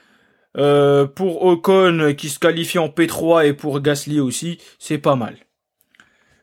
Euh, 0.58 1.06
pour 1.06 1.42
Ocon 1.46 2.14
qui 2.16 2.28
se 2.28 2.38
qualifie 2.38 2.78
en 2.78 2.88
P3 2.88 3.46
et 3.46 3.52
pour 3.54 3.80
Gasly 3.80 4.20
aussi, 4.20 4.58
c'est 4.78 4.98
pas 4.98 5.16
mal. 5.16 5.36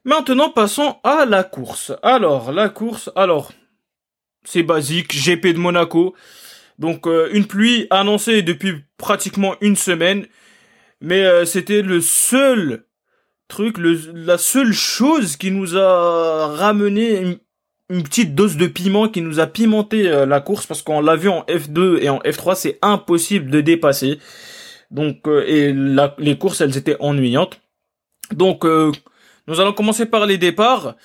Maintenant 0.04 0.50
passons 0.50 0.96
à 1.04 1.26
la 1.26 1.44
course. 1.44 1.92
Alors 2.02 2.52
la 2.52 2.70
course, 2.70 3.12
alors 3.16 3.52
c'est 4.44 4.64
basique, 4.64 5.16
GP 5.16 5.54
de 5.54 5.60
Monaco. 5.60 6.16
Donc 6.80 7.06
euh, 7.06 7.30
une 7.32 7.46
pluie 7.46 7.86
annoncée 7.92 8.42
depuis 8.42 8.74
pratiquement 8.98 9.56
une 9.62 9.76
semaine, 9.76 10.26
mais 11.02 11.46
c'était 11.46 11.82
le 11.82 12.02
seul 12.02 12.84
truc, 13.48 13.78
la 13.78 14.38
seule 14.38 14.74
chose 14.74 15.38
qui 15.38 15.52
nous 15.52 15.78
a 15.78 16.48
ramené 16.48 17.40
une 17.90 18.04
petite 18.04 18.36
dose 18.36 18.56
de 18.56 18.68
piment 18.68 19.10
qui 19.10 19.22
nous 19.22 19.40
a 19.40 19.48
pimenté 19.48 20.08
euh, 20.08 20.26
la 20.26 20.40
course. 20.40 20.66
Parce 20.66 20.82
qu'on 20.82 21.02
l'a 21.02 21.16
vu 21.16 21.30
en 21.30 21.42
F2 21.44 22.02
et 22.02 22.10
en 22.10 22.20
F3 22.20 22.56
c'est 22.56 22.80
impossible 22.82 23.50
de 23.50 23.62
dépasser. 23.62 24.20
Donc 24.92 25.28
euh, 25.28 25.44
et 25.48 25.74
les 26.18 26.38
courses 26.38 26.62
elles 26.62 26.78
étaient 26.78 26.98
ennuyantes. 27.00 27.60
Donc 28.32 28.66
euh, 28.66 28.92
nous 29.48 29.60
allons 29.60 29.74
commencer 29.74 30.06
par 30.06 30.26
les 30.26 30.38
départs 30.38 30.96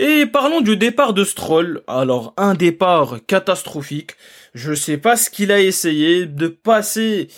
et 0.00 0.26
parlons 0.26 0.62
du 0.62 0.76
départ 0.76 1.12
de 1.12 1.24
Stroll 1.24 1.82
alors 1.86 2.32
un 2.36 2.54
départ 2.54 3.18
catastrophique 3.26 4.12
je 4.54 4.74
sais 4.74 4.96
pas 4.96 5.16
ce 5.16 5.30
qu'il 5.30 5.52
a 5.52 5.60
essayé 5.60 6.26
de 6.26 6.48
passer 6.48 7.28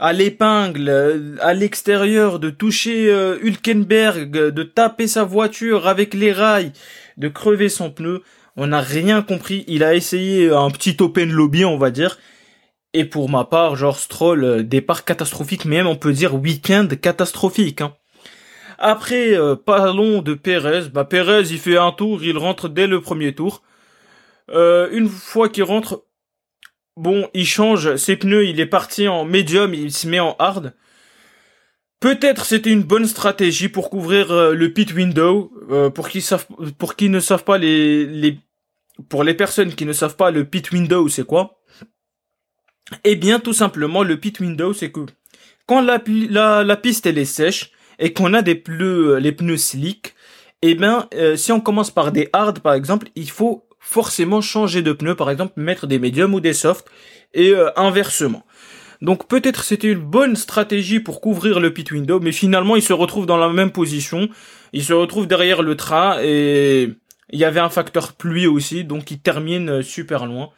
à 0.00 0.14
l'épingle, 0.14 1.38
à 1.40 1.52
l'extérieur, 1.52 2.38
de 2.38 2.48
toucher 2.48 3.10
euh, 3.10 3.38
Hülkenberg, 3.42 4.30
de 4.30 4.62
taper 4.62 5.06
sa 5.06 5.24
voiture 5.24 5.86
avec 5.86 6.14
les 6.14 6.32
rails, 6.32 6.72
de 7.18 7.28
crever 7.28 7.68
son 7.68 7.90
pneu. 7.90 8.22
On 8.56 8.68
n'a 8.68 8.80
rien 8.80 9.22
compris. 9.22 9.64
Il 9.68 9.84
a 9.84 9.94
essayé 9.94 10.50
un 10.50 10.70
petit 10.70 10.96
open 11.00 11.30
lobby, 11.30 11.66
on 11.66 11.76
va 11.76 11.90
dire. 11.90 12.18
Et 12.94 13.04
pour 13.04 13.28
ma 13.28 13.44
part, 13.44 13.76
genre 13.76 13.98
Stroll, 13.98 14.44
euh, 14.44 14.62
départ 14.62 15.04
catastrophique, 15.04 15.66
même 15.66 15.86
on 15.86 15.96
peut 15.96 16.12
dire 16.12 16.34
week-end 16.34 16.88
catastrophique. 17.00 17.82
Hein. 17.82 17.94
Après, 18.80 19.36
euh, 19.36 19.56
parlons 19.56 20.22
de 20.22 20.32
Perez. 20.32 20.88
Bah 20.88 21.04
Perez, 21.04 21.50
il 21.50 21.58
fait 21.58 21.76
un 21.76 21.92
tour, 21.92 22.24
il 22.24 22.38
rentre 22.38 22.70
dès 22.70 22.86
le 22.86 23.02
premier 23.02 23.34
tour. 23.34 23.62
Euh, 24.50 24.88
une 24.90 25.08
fois 25.08 25.50
qu'il 25.50 25.64
rentre, 25.64 26.04
bon, 26.96 27.28
il 27.34 27.46
change 27.46 27.96
ses 27.96 28.16
pneus, 28.16 28.46
il 28.46 28.58
est 28.58 28.66
parti 28.66 29.06
en 29.06 29.26
médium, 29.26 29.74
il 29.74 29.92
se 29.92 30.08
met 30.08 30.18
en 30.18 30.34
hard. 30.38 30.74
Peut-être 32.00 32.46
c'était 32.46 32.70
une 32.70 32.82
bonne 32.82 33.06
stratégie 33.06 33.68
pour 33.68 33.90
couvrir 33.90 34.32
euh, 34.32 34.54
le 34.54 34.72
pit 34.72 34.90
window, 34.94 35.52
pour 35.94 36.08
qui 36.08 36.22
savent, 36.22 36.46
pour 36.78 36.96
qui 36.96 37.10
ne 37.10 37.20
savent 37.20 37.44
pas 37.44 37.58
les, 37.58 38.38
pour 39.10 39.24
les 39.24 39.34
personnes 39.34 39.74
qui 39.74 39.84
ne 39.84 39.92
savent 39.92 40.16
pas 40.16 40.30
le 40.30 40.46
pit 40.46 40.70
window 40.72 41.06
c'est 41.08 41.26
quoi? 41.26 41.60
Eh 43.04 43.14
bien, 43.14 43.38
tout 43.38 43.52
simplement, 43.52 44.02
le 44.02 44.18
pit 44.18 44.40
window, 44.40 44.72
c'est 44.72 44.90
que 44.90 45.00
quand 45.66 45.80
la, 45.80 46.02
la, 46.08 46.64
la, 46.64 46.76
piste 46.76 47.06
elle 47.06 47.18
est 47.18 47.24
sèche 47.24 47.70
et 48.00 48.12
qu'on 48.12 48.34
a 48.34 48.42
des 48.42 48.56
pneus, 48.56 49.18
les 49.18 49.32
pneus 49.32 49.58
slick, 49.58 50.14
eh 50.62 50.74
bien, 50.74 51.08
euh, 51.14 51.36
si 51.36 51.52
on 51.52 51.60
commence 51.60 51.90
par 51.90 52.10
des 52.10 52.28
hard, 52.32 52.58
par 52.58 52.74
exemple, 52.74 53.08
il 53.14 53.30
faut 53.30 53.64
forcément 53.78 54.40
changer 54.40 54.82
de 54.82 54.92
pneus, 54.92 55.14
par 55.14 55.30
exemple, 55.30 55.52
mettre 55.56 55.86
des 55.86 55.98
médiums 55.98 56.34
ou 56.34 56.40
des 56.40 56.52
softs, 56.52 56.88
et 57.32 57.50
euh, 57.50 57.70
inversement. 57.76 58.44
Donc 59.02 59.28
peut-être 59.28 59.64
c'était 59.64 59.88
une 59.88 60.00
bonne 60.00 60.36
stratégie 60.36 61.00
pour 61.00 61.22
couvrir 61.22 61.58
le 61.58 61.72
pit 61.72 61.90
window, 61.90 62.20
mais 62.20 62.32
finalement 62.32 62.76
il 62.76 62.82
se 62.82 62.92
retrouve 62.92 63.24
dans 63.24 63.38
la 63.38 63.48
même 63.48 63.70
position, 63.70 64.28
il 64.74 64.84
se 64.84 64.92
retrouve 64.92 65.26
derrière 65.26 65.62
le 65.62 65.74
train 65.74 66.18
et 66.22 66.90
il 67.30 67.38
y 67.38 67.44
avait 67.44 67.60
un 67.60 67.70
facteur 67.70 68.12
pluie 68.12 68.46
aussi, 68.46 68.84
donc 68.84 69.10
il 69.10 69.20
termine 69.20 69.70
euh, 69.70 69.82
super 69.82 70.26
loin. 70.26 70.50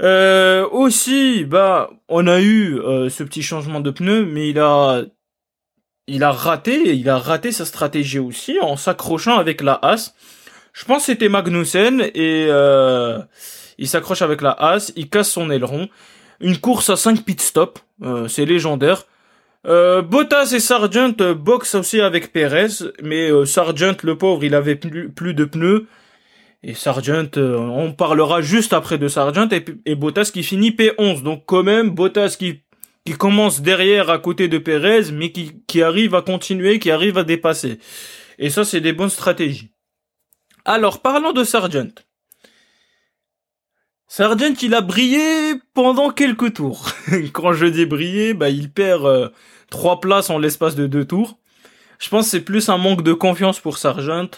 Euh, 0.00 0.66
aussi, 0.70 1.44
bah, 1.44 1.90
on 2.08 2.26
a 2.26 2.40
eu 2.40 2.78
euh, 2.78 3.08
ce 3.08 3.22
petit 3.24 3.42
changement 3.42 3.80
de 3.80 3.90
pneu, 3.90 4.24
mais 4.24 4.50
il 4.50 4.58
a, 4.58 5.02
il 6.08 6.24
a 6.24 6.32
raté, 6.32 6.94
il 6.94 7.08
a 7.08 7.18
raté 7.18 7.52
sa 7.52 7.64
stratégie 7.64 8.18
aussi 8.18 8.58
en 8.60 8.76
s'accrochant 8.76 9.38
avec 9.38 9.60
la 9.60 9.78
As. 9.82 10.14
Je 10.72 10.84
pense 10.84 10.98
que 10.98 11.06
c'était 11.06 11.28
Magnussen 11.28 12.00
et 12.14 12.46
euh, 12.48 13.18
il 13.78 13.88
s'accroche 13.88 14.22
avec 14.22 14.40
la 14.40 14.52
As, 14.52 14.92
il 14.96 15.08
casse 15.08 15.30
son 15.30 15.50
aileron. 15.50 15.88
Une 16.40 16.58
course 16.58 16.90
à 16.90 16.96
5 16.96 17.24
pit 17.24 17.40
stop, 17.40 17.78
euh, 18.02 18.28
c'est 18.28 18.44
légendaire. 18.44 19.04
Euh, 19.66 20.02
Bottas 20.02 20.52
et 20.54 20.60
Sargent 20.60 21.16
boxent 21.36 21.74
aussi 21.74 22.00
avec 22.00 22.32
Perez, 22.32 22.90
mais 23.02 23.30
Sargent, 23.44 23.96
le 24.02 24.16
pauvre, 24.16 24.44
il 24.44 24.54
avait 24.54 24.76
plus, 24.76 25.10
plus 25.10 25.34
de 25.34 25.44
pneus. 25.44 25.86
Et 26.64 26.74
Sargent, 26.74 27.36
euh, 27.36 27.56
on 27.56 27.92
parlera 27.92 28.40
juste 28.40 28.72
après 28.72 28.98
de 28.98 29.06
Sargent 29.06 29.48
et, 29.52 29.64
et 29.86 29.94
Bottas 29.94 30.30
qui 30.32 30.42
finit 30.42 30.70
P11. 30.70 31.22
Donc 31.22 31.44
quand 31.46 31.62
même, 31.62 31.90
Bottas 31.90 32.34
qui, 32.38 32.62
commence 33.16 33.62
derrière 33.62 34.10
à 34.10 34.18
côté 34.18 34.48
de 34.48 34.58
Perez, 34.58 35.12
mais 35.12 35.32
qui, 35.32 35.62
qui 35.66 35.82
arrive 35.82 36.14
à 36.14 36.22
continuer, 36.22 36.78
qui 36.78 36.90
arrive 36.90 37.18
à 37.18 37.24
dépasser. 37.24 37.78
Et 38.38 38.50
ça, 38.50 38.64
c'est 38.64 38.80
des 38.80 38.92
bonnes 38.92 39.08
stratégies. 39.08 39.70
Alors, 40.64 41.00
parlons 41.00 41.32
de 41.32 41.44
Sargent. 41.44 41.94
Sargent, 44.06 44.54
il 44.62 44.74
a 44.74 44.80
brillé 44.80 45.54
pendant 45.74 46.10
quelques 46.10 46.54
tours. 46.54 46.90
Quand 47.32 47.52
je 47.52 47.66
dis 47.66 47.86
briller, 47.86 48.34
bah, 48.34 48.48
il 48.48 48.70
perd 48.70 49.04
euh, 49.04 49.28
trois 49.70 50.00
places 50.00 50.30
en 50.30 50.38
l'espace 50.38 50.76
de 50.76 50.86
deux 50.86 51.04
tours. 51.04 51.38
Je 51.98 52.08
pense 52.08 52.24
que 52.24 52.30
c'est 52.30 52.40
plus 52.40 52.68
un 52.68 52.78
manque 52.78 53.02
de 53.02 53.12
confiance 53.12 53.60
pour 53.60 53.76
Sargent. 53.76 54.30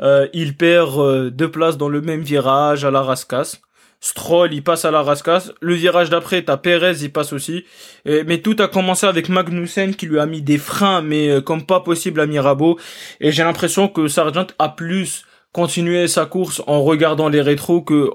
Euh, 0.00 0.26
il 0.32 0.56
perd 0.56 0.98
euh, 0.98 1.30
deux 1.30 1.50
places 1.50 1.76
dans 1.76 1.88
le 1.88 2.00
même 2.00 2.22
virage 2.22 2.84
à 2.84 2.90
la 2.90 3.02
rascasse. 3.02 3.60
Stroll, 4.04 4.52
il 4.52 4.62
passe 4.62 4.84
à 4.84 4.90
la 4.90 5.02
rascasse. 5.02 5.52
Le 5.62 5.72
virage 5.72 6.10
d'après, 6.10 6.42
t'as 6.42 6.58
Perez, 6.58 6.96
il 7.00 7.10
passe 7.10 7.32
aussi. 7.32 7.64
mais 8.04 8.42
tout 8.42 8.54
a 8.58 8.68
commencé 8.68 9.06
avec 9.06 9.30
Magnussen 9.30 9.94
qui 9.94 10.04
lui 10.04 10.20
a 10.20 10.26
mis 10.26 10.42
des 10.42 10.58
freins, 10.58 11.00
mais 11.00 11.30
euh, 11.30 11.40
comme 11.40 11.64
pas 11.64 11.80
possible 11.80 12.20
à 12.20 12.26
Mirabeau. 12.26 12.78
Et 13.20 13.32
j'ai 13.32 13.44
l'impression 13.44 13.88
que 13.88 14.06
Sargent 14.06 14.48
a 14.58 14.68
plus 14.68 15.24
continué 15.52 16.06
sa 16.06 16.26
course 16.26 16.62
en 16.66 16.82
regardant 16.82 17.30
les 17.30 17.40
rétros 17.40 17.80
que 17.80 18.10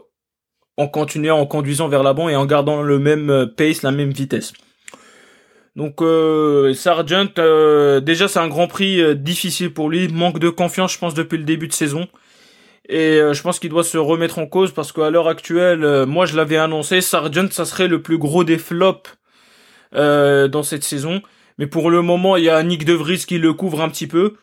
en 0.77 0.87
continuant 0.87 1.39
en 1.39 1.47
conduisant 1.47 1.87
vers 1.89 2.03
l'avant 2.03 2.29
et 2.29 2.35
en 2.35 2.45
gardant 2.45 2.83
le 2.83 2.99
même 2.99 3.51
pace, 3.57 3.81
la 3.81 3.91
même 3.91 4.11
vitesse. 4.11 4.53
Donc 5.75 6.01
euh, 6.01 6.73
Sargent, 6.73 7.29
euh, 7.37 7.99
déjà 7.99 8.27
c'est 8.27 8.39
un 8.39 8.47
Grand 8.47 8.67
Prix 8.67 9.01
euh, 9.01 9.15
difficile 9.15 9.73
pour 9.73 9.89
lui, 9.89 10.07
manque 10.09 10.37
de 10.37 10.49
confiance 10.49 10.93
je 10.93 10.99
pense 10.99 11.13
depuis 11.13 11.37
le 11.37 11.45
début 11.45 11.67
de 11.67 11.73
saison. 11.73 12.07
Et 12.91 13.21
je 13.33 13.41
pense 13.43 13.59
qu'il 13.59 13.69
doit 13.69 13.83
se 13.83 13.99
remettre 13.99 14.39
en 14.39 14.47
cause 14.47 14.73
parce 14.73 14.91
qu'à 14.91 15.11
l'heure 15.11 15.27
actuelle, 15.27 16.07
moi 16.07 16.25
je 16.25 16.35
l'avais 16.35 16.57
annoncé, 16.57 17.01
Sargent 17.01 17.51
ça 17.51 17.63
serait 17.63 17.87
le 17.87 18.01
plus 18.01 18.17
gros 18.17 18.43
des 18.43 18.57
flops 18.57 19.15
dans 19.93 20.63
cette 20.63 20.83
saison. 20.83 21.21
Mais 21.59 21.67
pour 21.67 21.91
le 21.91 22.01
moment, 22.01 22.35
il 22.35 22.45
y 22.45 22.49
a 22.49 22.63
Nick 22.63 22.85
De 22.85 22.93
Vries 22.93 23.25
qui 23.27 23.37
le 23.37 23.53
couvre 23.53 23.81
un 23.81 23.89
petit 23.89 24.07
peu. 24.07 24.37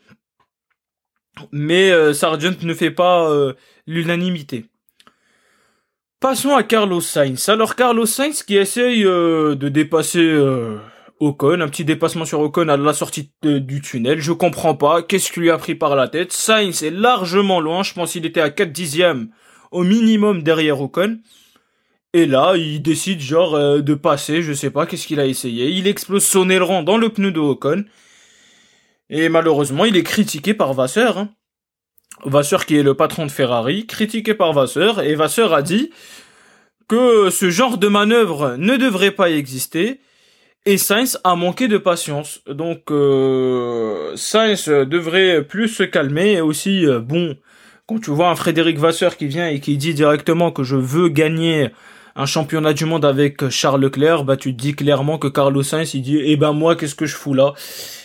Mais 1.50 2.14
Sargent 2.14 2.54
ne 2.62 2.72
fait 2.72 2.92
pas 2.92 3.28
l'unanimité. 3.88 4.66
Passons 6.20 6.54
à 6.54 6.62
Carlos 6.62 7.00
Sainz. 7.00 7.48
Alors 7.48 7.74
Carlos 7.74 8.06
Sainz 8.06 8.44
qui 8.44 8.56
essaye 8.56 9.02
de 9.02 9.68
dépasser 9.68 10.40
Ocon, 11.18 11.60
un 11.60 11.68
petit 11.68 11.84
dépassement 11.84 12.24
sur 12.24 12.40
Ocon 12.40 12.68
à 12.68 12.76
la 12.76 12.92
sortie 12.92 13.30
du 13.42 13.80
tunnel. 13.80 14.20
Je 14.20 14.32
comprends 14.32 14.74
pas. 14.74 15.02
Qu'est-ce 15.02 15.32
qui 15.32 15.40
lui 15.40 15.50
a 15.50 15.56
pris 15.56 15.74
par 15.74 15.96
la 15.96 16.08
tête? 16.08 16.32
Sainz 16.32 16.82
est 16.82 16.90
largement 16.90 17.60
loin. 17.60 17.82
Je 17.82 17.94
pense 17.94 18.12
qu'il 18.12 18.26
était 18.26 18.40
à 18.40 18.50
4 18.50 18.70
dixièmes 18.70 19.30
au 19.70 19.82
minimum 19.82 20.42
derrière 20.42 20.80
Ocon. 20.80 21.18
Et 22.12 22.26
là, 22.26 22.54
il 22.56 22.82
décide 22.82 23.20
genre 23.20 23.54
euh, 23.54 23.80
de 23.80 23.94
passer, 23.94 24.40
je 24.40 24.52
sais 24.52 24.70
pas 24.70 24.86
qu'est-ce 24.86 25.06
qu'il 25.06 25.20
a 25.20 25.26
essayé? 25.26 25.68
Il 25.68 25.86
explose 25.86 26.24
son 26.24 26.48
aileron 26.48 26.82
dans 26.82 26.96
le 26.96 27.08
pneu 27.08 27.30
de 27.30 27.40
Ocon. 27.40 27.84
Et 29.10 29.28
malheureusement, 29.28 29.84
il 29.84 29.96
est 29.96 30.02
critiqué 30.02 30.54
par 30.54 30.72
Vasseur. 30.74 31.18
Hein. 31.18 31.30
Vasseur 32.24 32.64
qui 32.66 32.76
est 32.76 32.82
le 32.82 32.94
patron 32.94 33.26
de 33.26 33.30
Ferrari, 33.30 33.86
critiqué 33.86 34.34
par 34.34 34.52
Vasseur. 34.52 35.00
Et 35.00 35.14
Vasseur 35.14 35.52
a 35.52 35.62
dit 35.62 35.90
que 36.88 37.30
ce 37.30 37.50
genre 37.50 37.78
de 37.78 37.88
manœuvre 37.88 38.56
ne 38.56 38.76
devrait 38.76 39.10
pas 39.10 39.30
exister 39.30 40.00
et 40.66 40.78
Sainz 40.78 41.18
a 41.22 41.36
manqué 41.36 41.68
de 41.68 41.78
patience. 41.78 42.40
Donc 42.48 42.90
euh, 42.90 44.14
Sainz 44.16 44.68
devrait 44.68 45.44
plus 45.44 45.68
se 45.68 45.84
calmer 45.84 46.32
et 46.32 46.40
aussi 46.40 46.84
euh, 46.84 46.98
bon 46.98 47.36
quand 47.86 48.00
tu 48.00 48.10
vois 48.10 48.28
un 48.28 48.34
Frédéric 48.34 48.78
Vasseur 48.78 49.16
qui 49.16 49.26
vient 49.26 49.48
et 49.48 49.60
qui 49.60 49.76
dit 49.76 49.94
directement 49.94 50.50
que 50.50 50.64
je 50.64 50.74
veux 50.74 51.08
gagner 51.08 51.70
un 52.16 52.26
championnat 52.26 52.72
du 52.72 52.84
monde 52.84 53.04
avec 53.04 53.48
Charles 53.48 53.80
Leclerc, 53.80 54.24
bah 54.24 54.36
tu 54.36 54.56
te 54.56 54.60
dis 54.60 54.74
clairement 54.74 55.18
que 55.18 55.28
Carlos 55.28 55.62
Sainz 55.62 55.94
il 55.94 56.02
dit 56.02 56.18
eh 56.20 56.36
ben 56.36 56.52
moi 56.52 56.74
qu'est-ce 56.74 56.96
que 56.96 57.06
je 57.06 57.14
fous 57.14 57.34
là? 57.34 57.54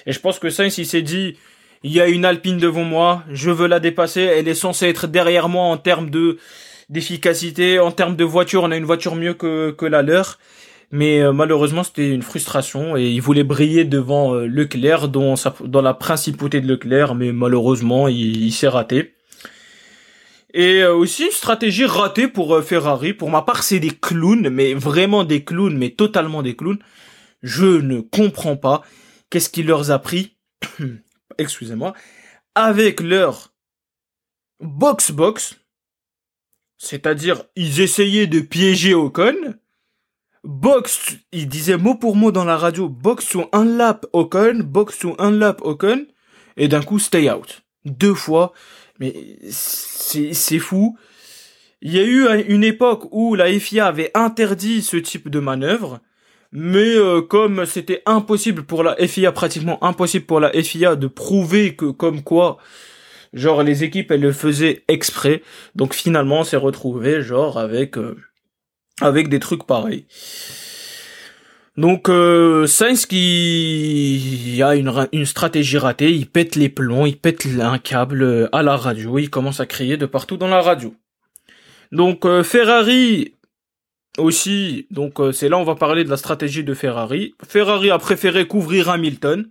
Et 0.05 0.11
je 0.11 0.19
pense 0.19 0.37
que 0.37 0.51
Sainz 0.51 0.77
il 0.77 0.85
s'est 0.85 1.01
dit 1.01 1.37
il 1.83 1.91
y 1.91 1.99
a 1.99 2.07
une 2.07 2.25
Alpine 2.25 2.57
devant 2.57 2.83
moi, 2.83 3.23
je 3.31 3.49
veux 3.49 3.65
la 3.65 3.79
dépasser, 3.79 4.21
elle 4.21 4.47
est 4.47 4.53
censée 4.53 4.87
être 4.87 5.07
derrière 5.07 5.49
moi 5.49 5.63
en 5.63 5.77
termes 5.77 6.11
de 6.11 6.37
d'efficacité, 6.89 7.79
en 7.79 7.91
termes 7.91 8.17
de 8.17 8.25
voiture, 8.25 8.63
on 8.63 8.71
a 8.71 8.75
une 8.75 8.85
voiture 8.85 9.15
mieux 9.15 9.33
que 9.33 9.85
la 9.85 10.03
leur. 10.03 10.37
Mais 10.91 11.21
euh, 11.21 11.31
malheureusement, 11.31 11.83
c'était 11.83 12.09
une 12.09 12.21
frustration 12.21 12.97
et 12.97 13.09
il 13.09 13.21
voulait 13.21 13.45
briller 13.45 13.85
devant 13.85 14.35
euh, 14.35 14.45
Leclerc, 14.45 15.07
dans, 15.07 15.35
la 15.81 15.93
principauté 15.93 16.59
de 16.59 16.67
Leclerc, 16.67 17.15
mais 17.15 17.31
malheureusement, 17.31 18.09
il, 18.09 18.51
s'est 18.51 18.67
raté. 18.67 19.15
Et 20.53 20.83
euh, 20.83 20.93
aussi 20.93 21.25
une 21.25 21.31
stratégie 21.31 21.85
ratée 21.85 22.27
pour 22.27 22.61
Ferrari. 22.61 23.13
Pour 23.13 23.29
ma 23.29 23.41
part, 23.41 23.63
c'est 23.63 23.79
des 23.79 23.91
clowns, 23.91 24.49
mais 24.49 24.73
vraiment 24.73 25.23
des 25.23 25.45
clowns, 25.45 25.77
mais 25.77 25.91
totalement 25.91 26.43
des 26.43 26.57
clowns. 26.57 26.79
Je 27.41 27.65
ne 27.65 28.01
comprends 28.01 28.57
pas 28.57 28.81
qu'est-ce 29.29 29.49
qui 29.49 29.63
leur 29.63 29.91
a 29.91 29.99
pris, 29.99 30.35
excusez-moi, 31.37 31.93
avec 32.53 32.99
leur 32.99 33.53
box-box, 34.59 35.55
c'est-à-dire 36.77 37.43
ils 37.55 37.79
essayaient 37.79 38.27
de 38.27 38.41
piéger 38.41 38.93
Ocon, 38.93 39.55
box, 40.43 41.17
il 41.31 41.47
disait 41.47 41.77
mot 41.77 41.95
pour 41.95 42.15
mot 42.15 42.31
dans 42.31 42.45
la 42.45 42.57
radio, 42.57 42.89
box 42.89 43.25
sur 43.25 43.49
un 43.51 43.65
lap 43.65 44.05
Ocon, 44.13 44.61
box 44.63 44.97
sur 44.97 45.15
un 45.19 45.31
lap 45.31 45.61
Ocon, 45.63 46.05
et 46.57 46.67
d'un 46.67 46.81
coup 46.81 46.99
stay 46.99 47.29
out. 47.29 47.63
Deux 47.85 48.13
fois, 48.13 48.53
mais 48.99 49.13
c'est, 49.49 50.33
c'est 50.33 50.59
fou. 50.59 50.97
Il 51.81 51.93
y 51.93 51.99
a 51.99 52.03
eu 52.03 52.27
une 52.47 52.63
époque 52.63 53.07
où 53.11 53.33
la 53.33 53.51
FIA 53.59 53.87
avait 53.87 54.11
interdit 54.13 54.83
ce 54.83 54.97
type 54.97 55.29
de 55.29 55.39
manœuvre, 55.39 55.99
mais 56.51 56.95
euh, 56.95 57.21
comme 57.21 57.65
c'était 57.65 58.03
impossible 58.05 58.63
pour 58.63 58.83
la 58.83 58.95
FIA, 58.95 59.31
pratiquement 59.31 59.83
impossible 59.83 60.25
pour 60.25 60.39
la 60.39 60.51
FIA 60.51 60.95
de 60.95 61.07
prouver 61.07 61.75
que 61.75 61.85
comme 61.85 62.21
quoi, 62.21 62.57
genre 63.33 63.63
les 63.63 63.83
équipes 63.83 64.11
elles 64.11 64.21
le 64.21 64.33
faisaient 64.33 64.83
exprès, 64.87 65.41
donc 65.75 65.93
finalement 65.95 66.41
on 66.41 66.43
s'est 66.43 66.57
retrouvé 66.57 67.21
genre 67.21 67.57
avec... 67.57 67.97
Euh, 67.97 68.17
avec 69.01 69.29
des 69.29 69.39
trucs 69.39 69.65
pareils. 69.65 70.05
Donc 71.77 72.09
euh, 72.09 72.67
Sainz 72.67 73.05
qui 73.05 74.61
a 74.63 74.75
une, 74.75 75.25
stratégie 75.25 75.77
ratée, 75.77 76.11
il 76.11 76.27
pète 76.27 76.55
les 76.55 76.69
plombs, 76.69 77.05
il 77.05 77.17
pète 77.17 77.47
un 77.59 77.77
câble 77.77 78.49
à 78.51 78.61
la 78.61 78.75
radio, 78.75 79.17
il 79.17 79.29
commence 79.29 79.59
à 79.59 79.65
crier 79.65 79.97
de 79.97 80.05
partout 80.05 80.37
dans 80.37 80.49
la 80.49 80.61
radio. 80.61 80.93
Donc 81.91 82.25
euh, 82.25 82.43
Ferrari 82.43 83.35
aussi, 84.17 84.87
donc 84.91 85.19
euh, 85.19 85.31
c'est 85.31 85.47
là 85.47 85.57
on 85.57 85.63
va 85.63 85.75
parler 85.75 86.03
de 86.03 86.09
la 86.09 86.17
stratégie 86.17 86.63
de 86.63 86.73
Ferrari. 86.73 87.33
Ferrari 87.47 87.89
a 87.89 87.97
préféré 87.97 88.45
couvrir 88.45 88.89
Hamilton, 88.89 89.47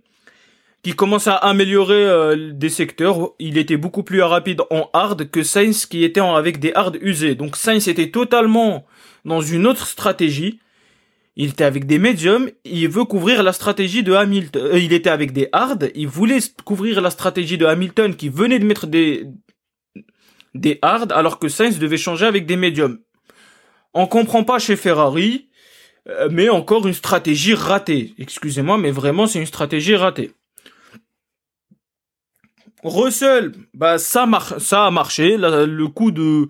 qui 0.83 0.93
commence 0.93 1.27
à 1.27 1.35
améliorer 1.35 2.05
euh, 2.05 2.51
des 2.53 2.69
secteurs. 2.69 3.31
Il 3.39 3.57
était 3.57 3.77
beaucoup 3.77 4.03
plus 4.03 4.21
rapide 4.21 4.61
en 4.69 4.89
hard 4.93 5.29
que 5.29 5.43
Sainz 5.43 5.85
qui 5.85 6.03
était 6.03 6.21
avec 6.21 6.59
des 6.59 6.71
hard 6.73 6.97
usés. 7.01 7.35
Donc 7.35 7.55
Sainz 7.55 7.87
était 7.87 8.09
totalement 8.09 8.85
dans 9.25 9.41
une 9.41 9.67
autre 9.67 9.87
stratégie. 9.87 10.59
Il 11.35 11.49
était 11.49 11.63
avec 11.63 11.85
des 11.85 11.97
médiums, 11.97 12.49
il 12.65 12.89
veut 12.89 13.05
couvrir 13.05 13.41
la 13.41 13.53
stratégie 13.53 14.03
de 14.03 14.13
Hamilton. 14.13 14.61
Euh, 14.63 14.79
il 14.79 14.91
était 14.91 15.09
avec 15.09 15.31
des 15.31 15.47
hard, 15.53 15.89
il 15.95 16.07
voulait 16.07 16.39
couvrir 16.65 16.99
la 17.01 17.09
stratégie 17.09 17.57
de 17.57 17.65
Hamilton 17.65 18.15
qui 18.15 18.29
venait 18.29 18.59
de 18.59 18.65
mettre 18.65 18.85
des 18.85 19.27
des 20.53 20.77
hard 20.81 21.13
alors 21.13 21.39
que 21.39 21.47
Sainz 21.47 21.79
devait 21.79 21.97
changer 21.97 22.25
avec 22.25 22.45
des 22.45 22.57
médiums. 22.57 22.99
On 23.93 24.07
comprend 24.07 24.43
pas 24.43 24.59
chez 24.59 24.75
Ferrari, 24.75 25.47
euh, 26.09 26.27
mais 26.29 26.49
encore 26.49 26.85
une 26.85 26.93
stratégie 26.93 27.53
ratée. 27.53 28.13
Excusez-moi, 28.17 28.77
mais 28.77 28.91
vraiment 28.91 29.25
c'est 29.25 29.39
une 29.39 29.45
stratégie 29.45 29.95
ratée. 29.95 30.31
Russell, 32.83 33.53
bah 33.73 33.99
ça 33.99 34.27
ça 34.57 34.85
a 34.87 34.91
marché, 34.91 35.37
le 35.37 35.87
coup 35.87 36.11
de 36.11 36.49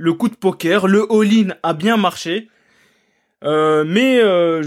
le 0.00 0.14
coup 0.14 0.30
de 0.30 0.34
poker, 0.34 0.88
le 0.88 1.06
all-in 1.12 1.54
a 1.62 1.74
bien 1.74 1.98
marché. 1.98 2.48
Euh, 3.44 3.84
mais 3.86 4.18
euh, 4.18 4.62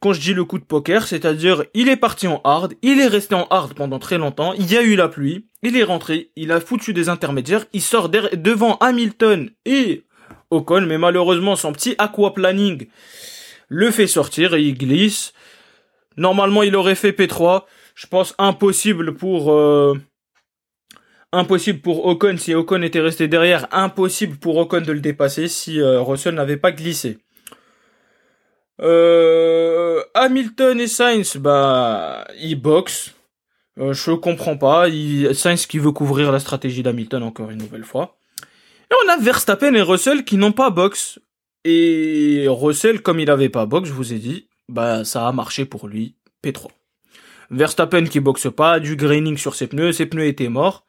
quand 0.00 0.14
je 0.14 0.20
dis 0.20 0.32
le 0.32 0.46
coup 0.46 0.58
de 0.58 0.64
poker, 0.64 1.06
c'est-à-dire 1.06 1.64
il 1.74 1.90
est 1.90 1.96
parti 1.96 2.26
en 2.26 2.40
hard, 2.42 2.72
il 2.80 2.98
est 2.98 3.06
resté 3.06 3.34
en 3.34 3.46
hard 3.50 3.74
pendant 3.74 3.98
très 3.98 4.16
longtemps, 4.16 4.54
il 4.54 4.72
y 4.72 4.78
a 4.78 4.82
eu 4.82 4.96
la 4.96 5.08
pluie, 5.08 5.46
il 5.62 5.76
est 5.76 5.84
rentré, 5.84 6.30
il 6.36 6.52
a 6.52 6.60
foutu 6.60 6.94
des 6.94 7.10
intermédiaires, 7.10 7.66
il 7.74 7.82
sort 7.82 8.08
devant 8.08 8.78
Hamilton 8.78 9.50
et 9.66 10.04
Ocon, 10.50 10.86
mais 10.86 10.96
malheureusement 10.96 11.54
son 11.54 11.72
petit 11.72 11.94
aquaplaning 11.98 12.88
le 13.68 13.90
fait 13.90 14.06
sortir 14.06 14.54
et 14.54 14.62
il 14.62 14.78
glisse. 14.78 15.34
Normalement 16.16 16.62
il 16.62 16.74
aurait 16.74 16.94
fait 16.94 17.12
P3, 17.12 17.64
je 17.94 18.06
pense 18.06 18.34
impossible 18.38 19.14
pour 19.14 19.52
euh, 19.52 20.00
impossible 21.32 21.80
pour 21.80 22.06
Ocon 22.06 22.36
si 22.38 22.54
Ocon 22.54 22.82
était 22.82 23.00
resté 23.00 23.28
derrière, 23.28 23.66
impossible 23.72 24.36
pour 24.36 24.56
Ocon 24.56 24.80
de 24.80 24.92
le 24.92 25.00
dépasser 25.00 25.48
si 25.48 25.80
euh, 25.80 26.00
Russell 26.00 26.34
n'avait 26.34 26.56
pas 26.56 26.72
glissé. 26.72 27.18
Euh, 28.80 30.02
Hamilton 30.14 30.80
et 30.80 30.86
Sainz, 30.86 31.36
bah, 31.36 32.26
ils 32.40 32.60
boxent. 32.60 33.14
Euh, 33.78 33.92
je 33.92 34.12
comprends 34.12 34.56
pas. 34.56 34.86
Sainz 35.32 35.66
qui 35.66 35.78
veut 35.78 35.92
couvrir 35.92 36.32
la 36.32 36.40
stratégie 36.40 36.82
d'Hamilton 36.82 37.22
encore 37.22 37.50
une 37.50 37.58
nouvelle 37.58 37.84
fois. 37.84 38.16
Et 38.90 38.94
on 39.04 39.08
a 39.10 39.18
Verstappen 39.18 39.74
et 39.74 39.82
Russell 39.82 40.24
qui 40.24 40.36
n'ont 40.36 40.52
pas 40.52 40.70
box. 40.70 41.18
Et 41.64 42.46
Russell, 42.48 43.02
comme 43.02 43.20
il 43.20 43.30
avait 43.30 43.48
pas 43.48 43.66
box, 43.66 43.88
je 43.88 43.92
vous 43.92 44.12
ai 44.12 44.18
dit, 44.18 44.48
bah, 44.68 45.04
ça 45.04 45.26
a 45.28 45.32
marché 45.32 45.64
pour 45.64 45.88
lui. 45.88 46.14
P3. 46.42 46.68
Verstappen 47.50 48.04
qui 48.04 48.20
boxe 48.20 48.48
pas, 48.54 48.78
du 48.78 48.96
graining 48.96 49.36
sur 49.36 49.54
ses 49.54 49.66
pneus, 49.66 49.92
ses 49.92 50.06
pneus 50.06 50.26
étaient 50.26 50.48
morts. 50.48 50.86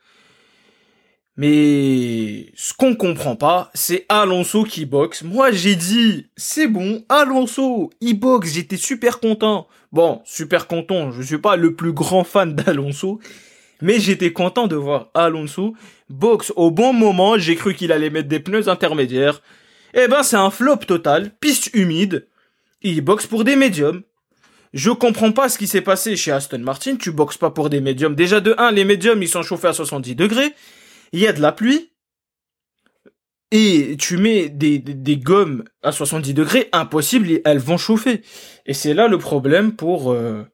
Mais 1.39 2.47
ce 2.53 2.73
qu'on 2.73 2.95
comprend 2.95 3.37
pas, 3.37 3.71
c'est 3.73 4.05
Alonso 4.09 4.65
qui 4.65 4.85
boxe. 4.85 5.23
Moi, 5.23 5.51
j'ai 5.51 5.77
dit, 5.77 6.27
c'est 6.35 6.67
bon, 6.67 7.05
Alonso, 7.07 7.91
il 8.01 8.19
boxe, 8.19 8.51
j'étais 8.51 8.75
super 8.75 9.21
content. 9.21 9.65
Bon, 9.93 10.21
super 10.25 10.67
content, 10.67 11.13
je 11.13 11.21
suis 11.21 11.37
pas 11.37 11.55
le 11.55 11.75
plus 11.75 11.93
grand 11.93 12.25
fan 12.25 12.55
d'Alonso, 12.55 13.21
mais 13.81 14.01
j'étais 14.01 14.33
content 14.33 14.67
de 14.67 14.75
voir 14.75 15.11
Alonso 15.13 15.75
boxe 16.09 16.51
au 16.57 16.71
bon 16.71 16.91
moment, 16.91 17.37
j'ai 17.37 17.55
cru 17.55 17.73
qu'il 17.73 17.93
allait 17.93 18.09
mettre 18.09 18.27
des 18.27 18.41
pneus 18.41 18.67
intermédiaires. 18.67 19.41
Eh 19.93 20.09
ben, 20.09 20.23
c'est 20.23 20.35
un 20.35 20.49
flop 20.49 20.79
total, 20.87 21.31
piste 21.39 21.69
humide. 21.73 22.27
Il 22.81 22.99
boxe 22.99 23.27
pour 23.27 23.45
des 23.45 23.55
médiums. 23.55 24.01
Je 24.73 24.91
comprends 24.91 25.31
pas 25.31 25.47
ce 25.47 25.57
qui 25.57 25.67
s'est 25.67 25.79
passé 25.79 26.17
chez 26.17 26.33
Aston 26.33 26.59
Martin, 26.59 26.97
tu 26.97 27.11
boxes 27.11 27.37
pas 27.37 27.51
pour 27.51 27.69
des 27.69 27.79
médiums. 27.79 28.13
Déjà 28.13 28.41
de 28.41 28.55
1, 28.57 28.71
les 28.71 28.83
médiums, 28.83 29.23
ils 29.23 29.29
sont 29.29 29.41
chauffés 29.41 29.69
à 29.69 29.73
70 29.73 30.15
degrés 30.15 30.53
il 31.11 31.19
y 31.19 31.27
a 31.27 31.33
de 31.33 31.41
la 31.41 31.51
pluie, 31.51 31.89
et 33.51 33.97
tu 33.97 34.17
mets 34.17 34.49
des, 34.49 35.17
gommes 35.17 35.63
à 35.81 35.91
70 35.91 36.33
degrés, 36.33 36.69
impossible, 36.71 37.41
elles 37.45 37.57
vont 37.57 37.77
chauffer. 37.77 38.21
Et 38.67 38.73
c'est 38.73 38.93
là 38.93 39.07
le 39.07 39.17
problème 39.17 39.75
pour, 39.75 40.11
euh, 40.11 40.45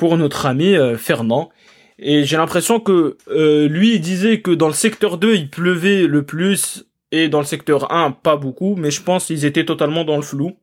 notre 0.00 0.46
ami 0.46 0.76
euh, 0.76 0.96
Fernand. 0.96 1.50
Et 1.98 2.24
j'ai 2.24 2.36
l'impression 2.36 2.78
que 2.78 3.16
euh, 3.28 3.66
lui, 3.68 3.98
disait 3.98 4.40
que 4.40 4.52
dans 4.52 4.68
le 4.68 4.74
secteur 4.74 5.18
2, 5.18 5.34
il 5.34 5.50
pleuvait 5.50 6.06
le 6.06 6.24
plus, 6.24 6.86
et 7.10 7.28
dans 7.28 7.40
le 7.40 7.46
secteur 7.46 7.92
1, 7.92 8.12
pas 8.12 8.36
beaucoup, 8.36 8.76
mais 8.76 8.92
je 8.92 9.02
pense 9.02 9.26
qu'ils 9.26 9.44
étaient 9.44 9.64
totalement 9.64 10.04
dans 10.04 10.16
le 10.16 10.22
flou. 10.22 10.56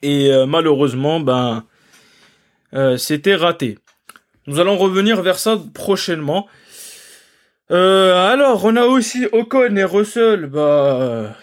Et 0.00 0.32
malheureusement, 0.48 1.20
ben, 1.20 1.64
c'était 2.96 3.36
raté. 3.36 3.78
Nous 4.48 4.58
allons 4.58 4.76
revenir 4.76 5.22
vers 5.22 5.38
ça 5.38 5.62
prochainement. 5.74 6.48
Euh, 7.72 8.14
alors, 8.14 8.64
on 8.66 8.76
a 8.76 8.84
aussi 8.84 9.26
Ocon 9.32 9.76
et 9.76 9.84
Russell, 9.84 10.46
bah, 10.46 11.34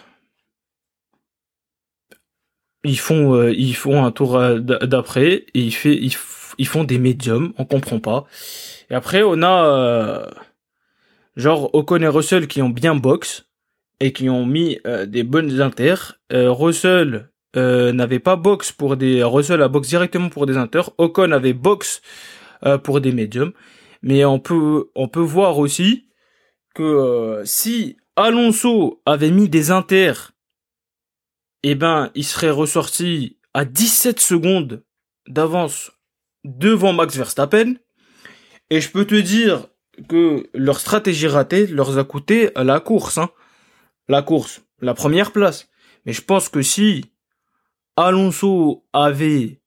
ils 2.83 2.99
font, 2.99 3.33
euh, 3.33 3.51
ils 3.51 3.75
font 3.75 4.05
un 4.05 4.11
tour 4.11 4.37
euh, 4.37 4.59
d'après 4.59 5.45
et 5.55 5.69
ils, 6.57 6.65
font 6.67 6.83
des 6.83 6.99
médiums, 6.99 7.53
on 7.57 7.65
comprend 7.65 7.99
pas. 7.99 8.25
Et 8.91 8.93
après, 8.93 9.23
on 9.23 9.41
a 9.41 10.29
genre 11.35 11.73
Ocon 11.73 12.01
et 12.01 12.07
Russell 12.07 12.47
qui 12.47 12.61
ont 12.61 12.69
bien 12.69 12.95
box 12.95 13.47
et 13.99 14.13
qui 14.13 14.29
ont 14.29 14.45
mis 14.45 14.79
des 15.07 15.23
bonnes 15.23 15.61
inters. 15.61 16.19
Russell 16.31 17.29
n'avait 17.55 18.19
pas 18.19 18.35
box 18.35 18.71
pour 18.71 18.97
des, 18.97 19.23
Russell 19.23 19.61
a 19.61 19.67
box 19.67 19.89
directement 19.89 20.29
pour 20.29 20.45
des 20.45 20.57
inters. 20.57 20.91
Ocon 20.97 21.31
avait 21.31 21.53
box 21.53 22.01
pour 22.83 23.01
des 23.01 23.11
médiums. 23.11 23.53
Mais 24.01 24.23
on 24.25 24.39
peut, 24.39 24.89
on 24.95 25.09
peut 25.09 25.19
voir 25.19 25.59
aussi 25.59 26.08
euh, 26.83 27.43
si 27.45 27.97
Alonso 28.15 29.01
avait 29.05 29.31
mis 29.31 29.49
des 29.49 29.71
inters, 29.71 30.33
eh 31.63 31.75
ben, 31.75 32.11
il 32.15 32.23
serait 32.23 32.49
ressorti 32.49 33.37
à 33.53 33.65
17 33.65 34.19
secondes 34.19 34.83
d'avance 35.27 35.91
devant 36.43 36.93
Max 36.93 37.15
Verstappen. 37.15 37.75
Et 38.69 38.81
je 38.81 38.91
peux 38.91 39.05
te 39.05 39.15
dire 39.15 39.67
que 40.07 40.47
leur 40.53 40.79
stratégie 40.79 41.27
ratée 41.27 41.67
leur 41.67 41.97
a 41.97 42.03
coûté 42.03 42.51
la 42.55 42.79
course, 42.79 43.17
hein. 43.17 43.29
La 44.07 44.21
course, 44.21 44.61
la 44.81 44.93
première 44.93 45.31
place. 45.31 45.69
Mais 46.05 46.13
je 46.13 46.21
pense 46.21 46.49
que 46.49 46.61
si 46.61 47.05
Alonso 47.95 48.85
avait 48.93 49.58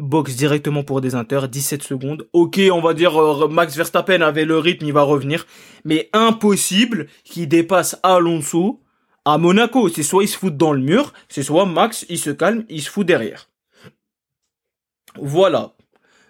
boxe 0.00 0.36
directement 0.36 0.82
pour 0.82 1.00
des 1.00 1.14
inters, 1.14 1.48
17 1.48 1.82
secondes. 1.82 2.26
Ok, 2.32 2.60
on 2.72 2.80
va 2.80 2.94
dire 2.94 3.16
euh, 3.20 3.48
Max 3.48 3.76
Verstappen 3.76 4.20
avait 4.20 4.44
le 4.44 4.58
rythme, 4.58 4.86
il 4.86 4.92
va 4.92 5.02
revenir. 5.02 5.46
Mais 5.84 6.08
impossible 6.12 7.06
qu'il 7.24 7.48
dépasse 7.48 7.98
Alonso 8.02 8.80
à 9.24 9.38
Monaco. 9.38 9.88
C'est 9.88 10.02
soit 10.02 10.24
il 10.24 10.28
se 10.28 10.38
fout 10.38 10.56
dans 10.56 10.72
le 10.72 10.80
mur, 10.80 11.12
c'est 11.28 11.42
soit 11.42 11.66
Max, 11.66 12.06
il 12.08 12.18
se 12.18 12.30
calme, 12.30 12.64
il 12.68 12.82
se 12.82 12.90
fout 12.90 13.06
derrière. 13.06 13.48
Voilà. 15.16 15.72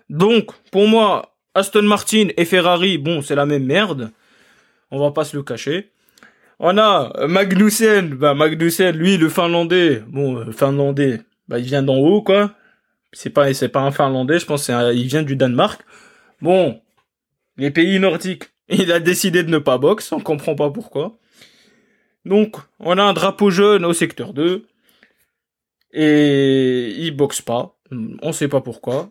Donc, 0.09 0.51
pour 0.71 0.89
moi, 0.89 1.37
Aston 1.55 1.83
Martin 1.83 2.29
et 2.37 2.45
Ferrari, 2.45 2.99
bon, 2.99 3.23
c'est 3.23 3.35
la 3.35 3.47
même 3.47 3.65
merde. 3.65 4.11
On 4.91 4.99
va 4.99 5.13
pas 5.13 5.25
se 5.25 5.37
le 5.37 5.43
cacher. 5.43 5.93
On 6.59 6.77
a 6.77 7.27
Magnussen, 7.27 8.15
bah 8.15 8.35
Magnussen, 8.35 8.95
lui, 8.95 9.17
le 9.17 9.29
Finlandais, 9.29 10.03
bon, 10.07 10.37
euh, 10.37 10.53
Finlandais, 10.53 11.23
bah 11.49 11.59
il 11.59 11.65
vient 11.65 11.83
d'en 11.83 11.97
haut, 11.97 12.23
quoi 12.23 12.53
c'est 13.13 13.31
pas 13.31 13.47
pas 13.73 13.81
un 13.81 13.91
finlandais, 13.91 14.39
je 14.39 14.47
pense 14.47 14.65
c'est 14.65 14.97
il 14.97 15.07
vient 15.07 15.23
du 15.23 15.37
Danemark. 15.37 15.83
Bon, 16.41 16.81
les 17.57 17.71
pays 17.71 17.99
nordiques, 17.99 18.45
il 18.69 18.93
a 18.93 19.01
décidé 19.01 19.43
de 19.43 19.51
ne 19.51 19.59
pas 19.59 19.79
boxe, 19.79 20.13
on 20.13 20.21
comprend 20.21 20.55
pas 20.55 20.71
pourquoi. 20.71 21.19
Donc, 22.25 22.57
on 22.79 22.99
a 22.99 23.03
un 23.03 23.13
drapeau 23.13 23.51
jaune 23.51 23.85
au 23.85 23.93
secteur 23.93 24.35
2 24.35 24.67
et 25.93 26.95
il 26.99 27.11
boxe 27.13 27.41
pas, 27.41 27.77
on 28.23 28.33
sait 28.33 28.49
pas 28.49 28.61
pourquoi. 28.61 29.11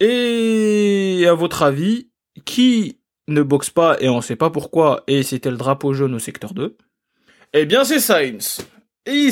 Et 0.00 1.24
à 1.28 1.34
votre 1.34 1.62
avis, 1.62 2.10
qui 2.44 2.98
ne 3.26 3.42
boxe 3.42 3.70
pas 3.70 3.96
et 4.00 4.08
on 4.08 4.20
sait 4.20 4.36
pas 4.36 4.50
pourquoi 4.50 5.04
et 5.06 5.22
c'était 5.22 5.50
le 5.50 5.56
drapeau 5.56 5.92
jaune 5.92 6.14
au 6.14 6.18
secteur 6.18 6.54
2 6.54 6.76
Eh 7.52 7.66
bien, 7.66 7.84
c'est 7.84 8.00
Sainz. 8.00 8.66
Et, 9.06 9.28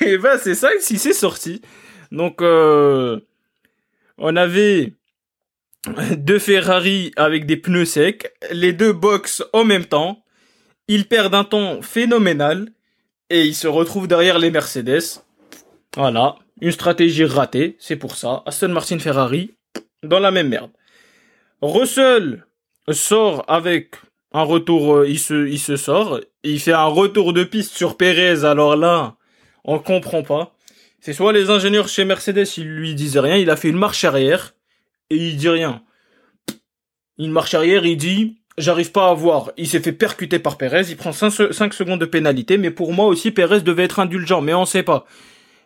et 0.00 0.18
ben 0.18 0.38
c'est 0.38 0.54
Sainz, 0.54 0.90
il 0.90 0.98
s'est 0.98 1.12
sorti. 1.12 1.60
Donc, 2.12 2.42
euh, 2.42 3.20
on 4.16 4.36
avait 4.36 4.94
deux 6.16 6.38
Ferrari 6.38 7.12
avec 7.16 7.46
des 7.46 7.56
pneus 7.56 7.84
secs, 7.84 8.32
les 8.50 8.72
deux 8.72 8.92
box 8.92 9.42
en 9.52 9.64
même 9.64 9.84
temps. 9.84 10.22
Ils 10.88 11.06
perdent 11.06 11.34
un 11.34 11.44
temps 11.44 11.82
phénoménal 11.82 12.68
et 13.30 13.44
ils 13.44 13.54
se 13.54 13.68
retrouvent 13.68 14.08
derrière 14.08 14.38
les 14.38 14.50
Mercedes. 14.50 15.22
Voilà, 15.96 16.36
Une 16.60 16.72
stratégie 16.72 17.24
ratée, 17.24 17.76
c'est 17.78 17.96
pour 17.96 18.16
ça. 18.16 18.42
Aston 18.46 18.68
Martin 18.68 18.98
Ferrari, 18.98 19.54
dans 20.02 20.18
la 20.18 20.30
même 20.30 20.48
merde. 20.48 20.70
Russell 21.60 22.46
sort 22.90 23.44
avec 23.48 23.96
un 24.32 24.42
retour, 24.42 24.96
euh, 24.96 25.08
il 25.08 25.18
se, 25.18 25.76
sort, 25.76 26.20
il 26.42 26.60
fait 26.60 26.72
un 26.72 26.86
retour 26.86 27.32
de 27.32 27.44
piste 27.44 27.76
sur 27.76 27.96
Perez, 27.96 28.44
alors 28.44 28.76
là, 28.76 29.16
on 29.64 29.78
comprend 29.78 30.22
pas. 30.22 30.54
C'est 31.00 31.12
soit 31.12 31.32
les 31.32 31.50
ingénieurs 31.50 31.88
chez 31.88 32.04
Mercedes, 32.04 32.46
ils 32.56 32.68
lui 32.68 32.94
disent 32.94 33.18
rien, 33.18 33.36
il 33.36 33.50
a 33.50 33.56
fait 33.56 33.68
une 33.68 33.78
marche 33.78 34.04
arrière, 34.04 34.54
et 35.10 35.16
il 35.16 35.36
dit 35.36 35.48
rien. 35.48 35.82
Une 37.18 37.30
marche 37.30 37.54
arrière, 37.54 37.86
il 37.86 37.96
dit, 37.96 38.38
j'arrive 38.58 38.92
pas 38.92 39.08
à 39.08 39.14
voir. 39.14 39.52
Il 39.56 39.68
s'est 39.68 39.80
fait 39.80 39.92
percuter 39.92 40.38
par 40.38 40.58
Perez, 40.58 40.86
il 40.88 40.96
prend 40.96 41.12
5, 41.12 41.30
secondes 41.72 42.00
de 42.00 42.06
pénalité, 42.06 42.58
mais 42.58 42.70
pour 42.70 42.92
moi 42.92 43.06
aussi, 43.06 43.30
Perez 43.30 43.60
devait 43.60 43.84
être 43.84 44.00
indulgent, 44.00 44.40
mais 44.40 44.54
on 44.54 44.66
sait 44.66 44.82
pas. 44.82 45.06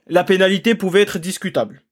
La 0.06 0.24
pénalité 0.24 0.74
pouvait 0.74 1.02
être 1.02 1.18
discutable. 1.18 1.82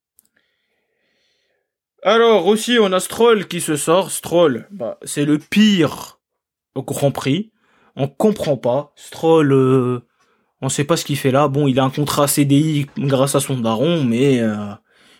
Alors 2.03 2.46
aussi, 2.46 2.79
on 2.81 2.92
a 2.92 3.00
Stroll 3.00 3.46
qui 3.46 3.61
se 3.61 3.76
sort. 3.76 4.11
Stroll, 4.11 4.66
bah, 4.70 4.98
c'est 5.03 5.24
le 5.24 5.38
pire 5.38 6.18
au 6.74 6.83
Grand 6.83 7.11
Prix. 7.11 7.53
On 7.96 8.09
comprend 8.09 8.57
pas. 8.57 8.92
Stroll, 8.96 9.53
euh, 9.53 10.00
on 10.62 10.68
sait 10.68 10.85
pas 10.85 10.96
ce 10.96 11.05
qu'il 11.05 11.16
fait 11.16 11.31
là. 11.31 11.49
Bon, 11.49 11.66
il 11.66 11.79
a 11.79 11.85
un 11.85 11.90
contrat 11.90 12.29
CDI 12.29 12.87
grâce 12.99 13.35
à 13.35 13.40
son 13.40 13.59
daron, 13.59 14.05
mais 14.05 14.40
euh, 14.40 14.57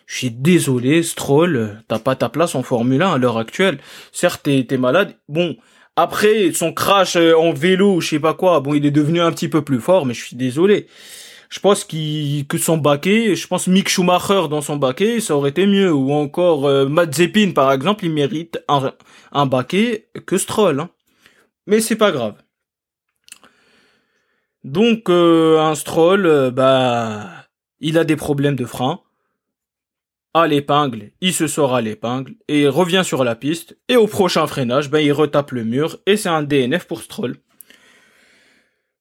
je 0.05 0.17
suis 0.17 0.31
désolé, 0.31 1.03
Stroll, 1.03 1.81
t'as 1.87 1.99
pas 1.99 2.15
ta 2.15 2.29
place 2.29 2.55
en 2.55 2.63
Formule 2.63 3.01
1 3.01 3.13
à 3.13 3.17
l'heure 3.17 3.37
actuelle. 3.37 3.79
Certes, 4.11 4.43
t'es 4.43 4.77
malade. 4.77 5.15
Bon, 5.29 5.55
après 5.95 6.51
son 6.53 6.73
crash 6.73 7.15
euh, 7.15 7.35
en 7.35 7.53
vélo, 7.53 8.01
je 8.01 8.09
sais 8.09 8.19
pas 8.19 8.33
quoi. 8.33 8.59
Bon, 8.59 8.73
il 8.73 8.85
est 8.85 8.91
devenu 8.91 9.21
un 9.21 9.31
petit 9.31 9.49
peu 9.49 9.61
plus 9.61 9.79
fort, 9.79 10.05
mais 10.05 10.13
je 10.13 10.23
suis 10.23 10.35
désolé. 10.35 10.87
Je 11.49 11.59
pense 11.59 11.83
que 11.83 12.57
son 12.57 12.77
baquet, 12.77 13.35
je 13.35 13.45
pense 13.45 13.67
Mick 13.67 13.89
Schumacher 13.89 14.47
dans 14.49 14.61
son 14.61 14.77
baquet, 14.77 15.19
ça 15.19 15.35
aurait 15.35 15.49
été 15.49 15.65
mieux. 15.67 15.91
Ou 15.91 16.13
encore 16.13 16.65
euh, 16.65 16.87
par 17.53 17.71
exemple, 17.73 18.05
il 18.05 18.13
mérite 18.13 18.63
un, 18.69 18.93
un 19.33 19.45
baquet 19.45 20.07
que 20.25 20.37
Stroll. 20.37 20.79
Hein. 20.79 20.89
Mais 21.67 21.81
c'est 21.81 21.97
pas 21.97 22.11
grave. 22.11 22.35
Donc 24.63 25.09
euh, 25.09 25.59
un 25.59 25.75
Stroll, 25.75 26.25
euh, 26.25 26.51
bah, 26.51 27.29
il 27.79 27.97
a 27.97 28.03
des 28.03 28.15
problèmes 28.15 28.55
de 28.55 28.65
frein. 28.65 29.01
À 30.33 30.47
l'épingle, 30.47 31.11
il 31.19 31.33
se 31.33 31.47
sort 31.47 31.75
à 31.75 31.81
l'épingle 31.81 32.35
et 32.47 32.67
revient 32.67 33.01
sur 33.03 33.23
la 33.23 33.35
piste. 33.35 33.77
Et 33.89 33.97
au 33.97 34.07
prochain 34.07 34.47
freinage, 34.47 34.89
ben 34.89 34.99
il 34.99 35.11
retape 35.11 35.51
le 35.51 35.65
mur 35.65 35.97
et 36.05 36.15
c'est 36.15 36.29
un 36.29 36.43
DNF 36.43 36.85
pour 36.85 37.01
Stroll. 37.01 37.35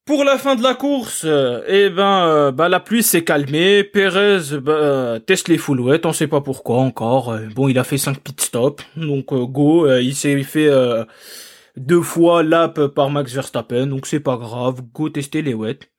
Pour 0.06 0.24
la 0.24 0.38
fin 0.38 0.56
de 0.56 0.62
la 0.62 0.74
course, 0.74 1.22
euh, 1.24 1.62
eh 1.68 1.88
ben, 1.88 2.50
bah, 2.50 2.68
la 2.68 2.80
pluie 2.80 3.04
s'est 3.04 3.22
calmée. 3.22 3.84
Perez 3.84 4.58
bah, 4.60 5.20
teste 5.24 5.46
les 5.46 5.58
foulouettes, 5.58 6.04
on 6.04 6.12
sait 6.12 6.26
pas 6.26 6.40
pourquoi 6.40 6.78
encore. 6.78 7.38
Bon, 7.54 7.68
il 7.68 7.78
a 7.78 7.84
fait 7.84 7.98
5 7.98 8.18
pit 8.18 8.40
stops, 8.40 8.82
donc 8.96 9.26
go. 9.26 9.88
il 9.98 10.16
s'est 10.16 10.42
fait 10.42 10.68
deux 11.76 12.02
fois 12.02 12.42
lap 12.42 12.86
par 12.88 13.10
Max 13.10 13.32
Verstappen, 13.32 13.86
donc 13.86 14.06
c'est 14.06 14.20
pas 14.20 14.36
grave. 14.36 14.82
Go 14.92 15.08
tester 15.08 15.42
les 15.42 15.54
wets. 15.54 15.90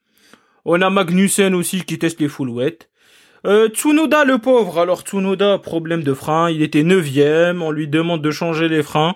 On 0.66 0.82
a 0.82 0.90
Magnussen 0.90 1.56
aussi 1.56 1.84
qui 1.84 1.98
teste 1.98 2.20
les 2.20 2.28
foulouettes. 2.28 2.90
Euh, 3.48 3.70
Tsunoda 3.70 4.24
le 4.24 4.38
pauvre, 4.38 4.80
alors 4.80 5.02
Tsunoda, 5.02 5.58
problème 5.58 6.04
de 6.04 6.14
frein, 6.14 6.52
il 6.52 6.62
était 6.62 6.84
neuvième, 6.84 7.64
on 7.64 7.72
lui 7.72 7.88
demande 7.88 8.22
de 8.22 8.30
changer 8.30 8.70
les 8.70 8.84
freins. 8.84 9.16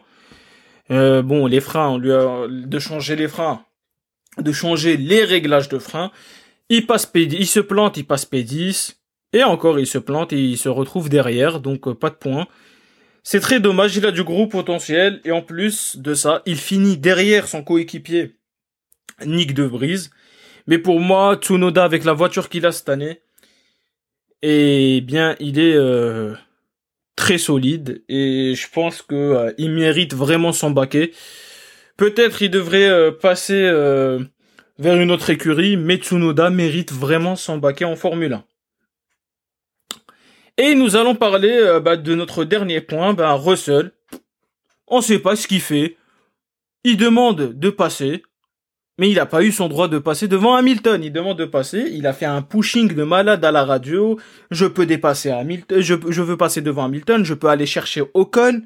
Euh, 0.89 1.21
bon, 1.21 1.45
les 1.45 1.61
freins, 1.61 1.89
on 1.89 1.97
lui 1.97 2.11
a 2.11 2.47
de 2.47 2.79
changer 2.79 3.15
les 3.15 3.27
freins 3.27 3.61
de 4.37 4.51
changer 4.51 4.97
les 4.97 5.23
réglages 5.23 5.69
de 5.69 5.79
frein. 5.79 6.11
Il 6.69 6.85
passe 6.85 7.05
P10, 7.11 7.35
il 7.39 7.47
se 7.47 7.59
plante, 7.59 7.97
il 7.97 8.05
passe 8.05 8.29
P10, 8.29 8.95
et 9.33 9.43
encore 9.43 9.79
il 9.79 9.87
se 9.87 9.97
plante 9.97 10.33
et 10.33 10.41
il 10.41 10.57
se 10.57 10.69
retrouve 10.69 11.09
derrière, 11.09 11.59
donc 11.59 11.87
euh, 11.87 11.93
pas 11.93 12.09
de 12.09 12.15
points. 12.15 12.47
C'est 13.27 13.39
très 13.39 13.59
dommage, 13.59 13.97
il 13.97 14.05
a 14.05 14.11
du 14.11 14.23
gros 14.23 14.45
potentiel, 14.45 15.19
et 15.25 15.31
en 15.31 15.41
plus 15.41 15.97
de 15.97 16.13
ça, 16.13 16.43
il 16.45 16.57
finit 16.57 16.95
derrière 16.95 17.47
son 17.47 17.63
coéquipier, 17.63 18.35
Nick 19.25 19.55
De. 19.55 19.67
Mais 20.67 20.77
pour 20.77 20.99
moi, 20.99 21.35
Tsunoda, 21.35 21.83
avec 21.83 22.03
la 22.03 22.13
voiture 22.13 22.49
qu'il 22.49 22.67
a 22.67 22.71
cette 22.71 22.87
année, 22.87 23.21
eh 24.43 25.01
bien, 25.01 25.35
il 25.39 25.57
est 25.57 25.73
euh, 25.73 26.35
très 27.15 27.39
solide, 27.39 28.03
et 28.09 28.53
je 28.55 28.67
pense 28.71 29.01
que 29.01 29.15
euh, 29.15 29.53
il 29.57 29.71
mérite 29.71 30.13
vraiment 30.13 30.51
son 30.51 30.69
baquet. 30.69 31.11
Peut-être 31.97 32.43
il 32.43 32.51
devrait 32.51 32.87
euh, 32.87 33.11
passer 33.11 33.59
euh, 33.59 34.19
vers 34.77 35.01
une 35.01 35.09
autre 35.09 35.31
écurie, 35.31 35.77
mais 35.77 35.97
Tsunoda 35.97 36.51
mérite 36.51 36.91
vraiment 36.91 37.35
son 37.35 37.57
baquet 37.57 37.85
en 37.85 37.95
Formule 37.95 38.33
1. 38.33 38.43
Et 40.57 40.73
nous 40.73 40.95
allons 40.95 41.15
parler 41.15 41.51
euh, 41.51 41.79
bah, 41.79 41.97
de 41.97 42.15
notre 42.15 42.45
dernier 42.45 42.81
point, 42.81 43.13
bah, 43.13 43.33
Russell. 43.33 43.91
On 44.87 44.97
ne 44.97 45.03
sait 45.03 45.19
pas 45.19 45.35
ce 45.35 45.47
qu'il 45.47 45.61
fait. 45.61 45.97
Il 46.83 46.97
demande 46.97 47.57
de 47.57 47.69
passer, 47.69 48.23
mais 48.97 49.09
il 49.09 49.15
n'a 49.15 49.25
pas 49.25 49.43
eu 49.43 49.51
son 49.51 49.67
droit 49.67 49.87
de 49.87 49.97
passer 49.97 50.27
devant 50.27 50.55
Hamilton. 50.55 51.03
Il 51.03 51.11
demande 51.11 51.39
de 51.39 51.45
passer. 51.45 51.89
Il 51.91 52.07
a 52.07 52.13
fait 52.13 52.25
un 52.25 52.41
pushing 52.41 52.93
de 52.93 53.03
malade 53.03 53.43
à 53.43 53.51
la 53.51 53.65
radio. 53.65 54.17
Je 54.51 54.65
peux 54.65 54.85
dépasser 54.85 55.31
Hamilton. 55.31 55.81
Je, 55.81 56.21
veux 56.21 56.37
passer 56.37 56.61
devant 56.61 56.85
Hamilton. 56.85 57.25
Je 57.25 57.33
peux 57.33 57.47
aller 57.47 57.65
chercher 57.65 58.03
Ocon. 58.13 58.61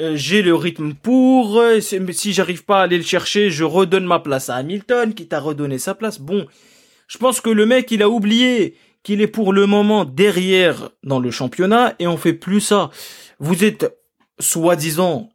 Euh, 0.00 0.16
j'ai 0.16 0.42
le 0.42 0.56
rythme 0.56 0.94
pour, 0.94 1.60
euh, 1.60 1.78
si 1.80 2.32
j'arrive 2.32 2.64
pas 2.64 2.80
à 2.80 2.82
aller 2.82 2.96
le 2.96 3.04
chercher, 3.04 3.50
je 3.50 3.62
redonne 3.62 4.06
ma 4.06 4.18
place 4.18 4.50
à 4.50 4.56
Hamilton, 4.56 5.14
qui 5.14 5.28
t'a 5.28 5.38
redonné 5.38 5.78
sa 5.78 5.94
place. 5.94 6.18
Bon, 6.18 6.48
je 7.06 7.16
pense 7.18 7.40
que 7.40 7.50
le 7.50 7.64
mec, 7.64 7.92
il 7.92 8.02
a 8.02 8.08
oublié 8.08 8.76
qu'il 9.04 9.20
est 9.20 9.28
pour 9.28 9.52
le 9.52 9.66
moment 9.66 10.04
derrière 10.04 10.90
dans 11.04 11.20
le 11.20 11.30
championnat, 11.30 11.94
et 12.00 12.08
on 12.08 12.16
fait 12.16 12.32
plus 12.32 12.60
ça. 12.60 12.90
Vous 13.38 13.62
êtes 13.62 13.96
soi-disant 14.40 15.28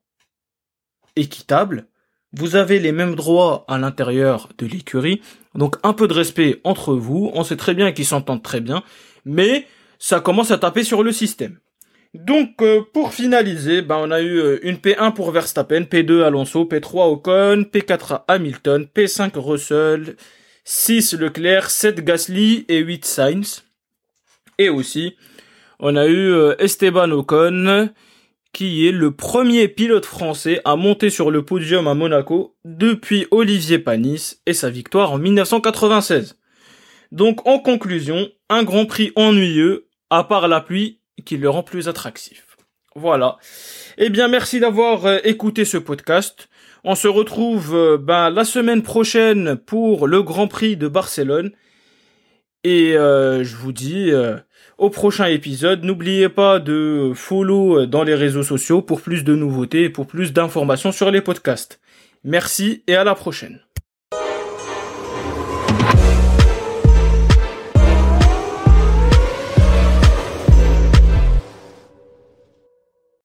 équitable, 1.15 1.87
vous 2.33 2.55
avez 2.55 2.79
les 2.79 2.91
mêmes 2.91 3.15
droits 3.15 3.63
à 3.67 3.77
l'intérieur 3.77 4.49
de 4.57 4.65
l'écurie, 4.65 5.21
donc 5.55 5.77
un 5.83 5.93
peu 5.93 6.07
de 6.07 6.13
respect 6.13 6.59
entre 6.63 6.93
vous, 6.93 7.31
on 7.33 7.43
sait 7.43 7.55
très 7.55 7.73
bien 7.73 7.91
qu'ils 7.91 8.05
s'entendent 8.05 8.43
très 8.43 8.59
bien, 8.59 8.83
mais 9.23 9.65
ça 9.99 10.19
commence 10.19 10.51
à 10.51 10.57
taper 10.57 10.83
sur 10.83 11.03
le 11.03 11.11
système. 11.11 11.59
Donc 12.13 12.61
euh, 12.61 12.81
pour 12.91 13.13
finaliser, 13.13 13.83
ben, 13.83 13.97
on 13.99 14.09
a 14.09 14.21
eu 14.21 14.39
euh, 14.39 14.59
une 14.63 14.77
P1 14.77 15.13
pour 15.13 15.31
Verstappen, 15.31 15.81
P2 15.81 16.23
Alonso, 16.23 16.65
P3 16.65 17.11
Ocon, 17.11 17.65
P4 17.71 18.23
Hamilton, 18.27 18.87
P5 18.95 19.37
Russell, 19.37 20.15
6 20.71 21.15
Leclerc, 21.15 21.71
7 21.71 22.05
Gasly 22.05 22.65
et 22.67 22.77
8 22.77 23.03
Sainz. 23.03 23.63
Et 24.59 24.69
aussi, 24.69 25.15
on 25.79 25.95
a 25.95 26.05
eu 26.05 26.31
euh, 26.31 26.53
Esteban 26.59 27.09
Ocon, 27.09 27.89
qui 28.53 28.87
est 28.87 28.91
le 28.91 29.09
premier 29.09 29.67
pilote 29.67 30.05
français 30.05 30.61
à 30.65 30.75
monter 30.75 31.09
sur 31.09 31.31
le 31.31 31.43
podium 31.43 31.87
à 31.87 31.95
Monaco 31.95 32.55
depuis 32.65 33.25
Olivier 33.31 33.79
Panis 33.79 34.41
et 34.45 34.53
sa 34.53 34.69
victoire 34.69 35.11
en 35.11 35.17
1996. 35.17 36.37
Donc 37.11 37.47
en 37.47 37.57
conclusion, 37.57 38.29
un 38.49 38.61
Grand 38.61 38.85
Prix 38.85 39.11
ennuyeux, 39.15 39.87
à 40.11 40.23
part 40.23 40.47
la 40.47 40.61
pluie 40.61 40.99
qui 41.25 41.37
le 41.37 41.49
rend 41.49 41.63
plus 41.63 41.87
attractif. 41.87 42.45
Voilà. 42.95 43.39
Eh 43.97 44.11
bien, 44.11 44.27
merci 44.27 44.59
d'avoir 44.59 45.07
euh, 45.07 45.17
écouté 45.23 45.65
ce 45.65 45.77
podcast. 45.77 46.48
On 46.83 46.95
se 46.95 47.07
retrouve 47.07 47.75
euh, 47.75 47.97
ben, 47.97 48.29
la 48.29 48.45
semaine 48.45 48.81
prochaine 48.81 49.55
pour 49.55 50.07
le 50.07 50.23
Grand 50.23 50.47
Prix 50.47 50.77
de 50.77 50.87
Barcelone. 50.87 51.51
Et 52.63 52.97
euh, 52.97 53.43
je 53.43 53.55
vous 53.55 53.71
dis 53.71 54.11
au 54.77 54.89
prochain 54.89 55.27
épisode. 55.27 55.83
N'oubliez 55.83 56.27
pas 56.27 56.59
de 56.59 57.13
follow 57.15 57.85
dans 57.85 58.03
les 58.03 58.15
réseaux 58.15 58.43
sociaux 58.43 58.81
pour 58.81 59.01
plus 59.01 59.23
de 59.23 59.35
nouveautés 59.35 59.83
et 59.83 59.89
pour 59.89 60.07
plus 60.07 60.33
d'informations 60.33 60.91
sur 60.91 61.09
les 61.09 61.21
podcasts. 61.21 61.79
Merci 62.25 62.83
et 62.87 62.95
à 62.95 63.05
la 63.05 63.15
prochaine. 63.15 63.61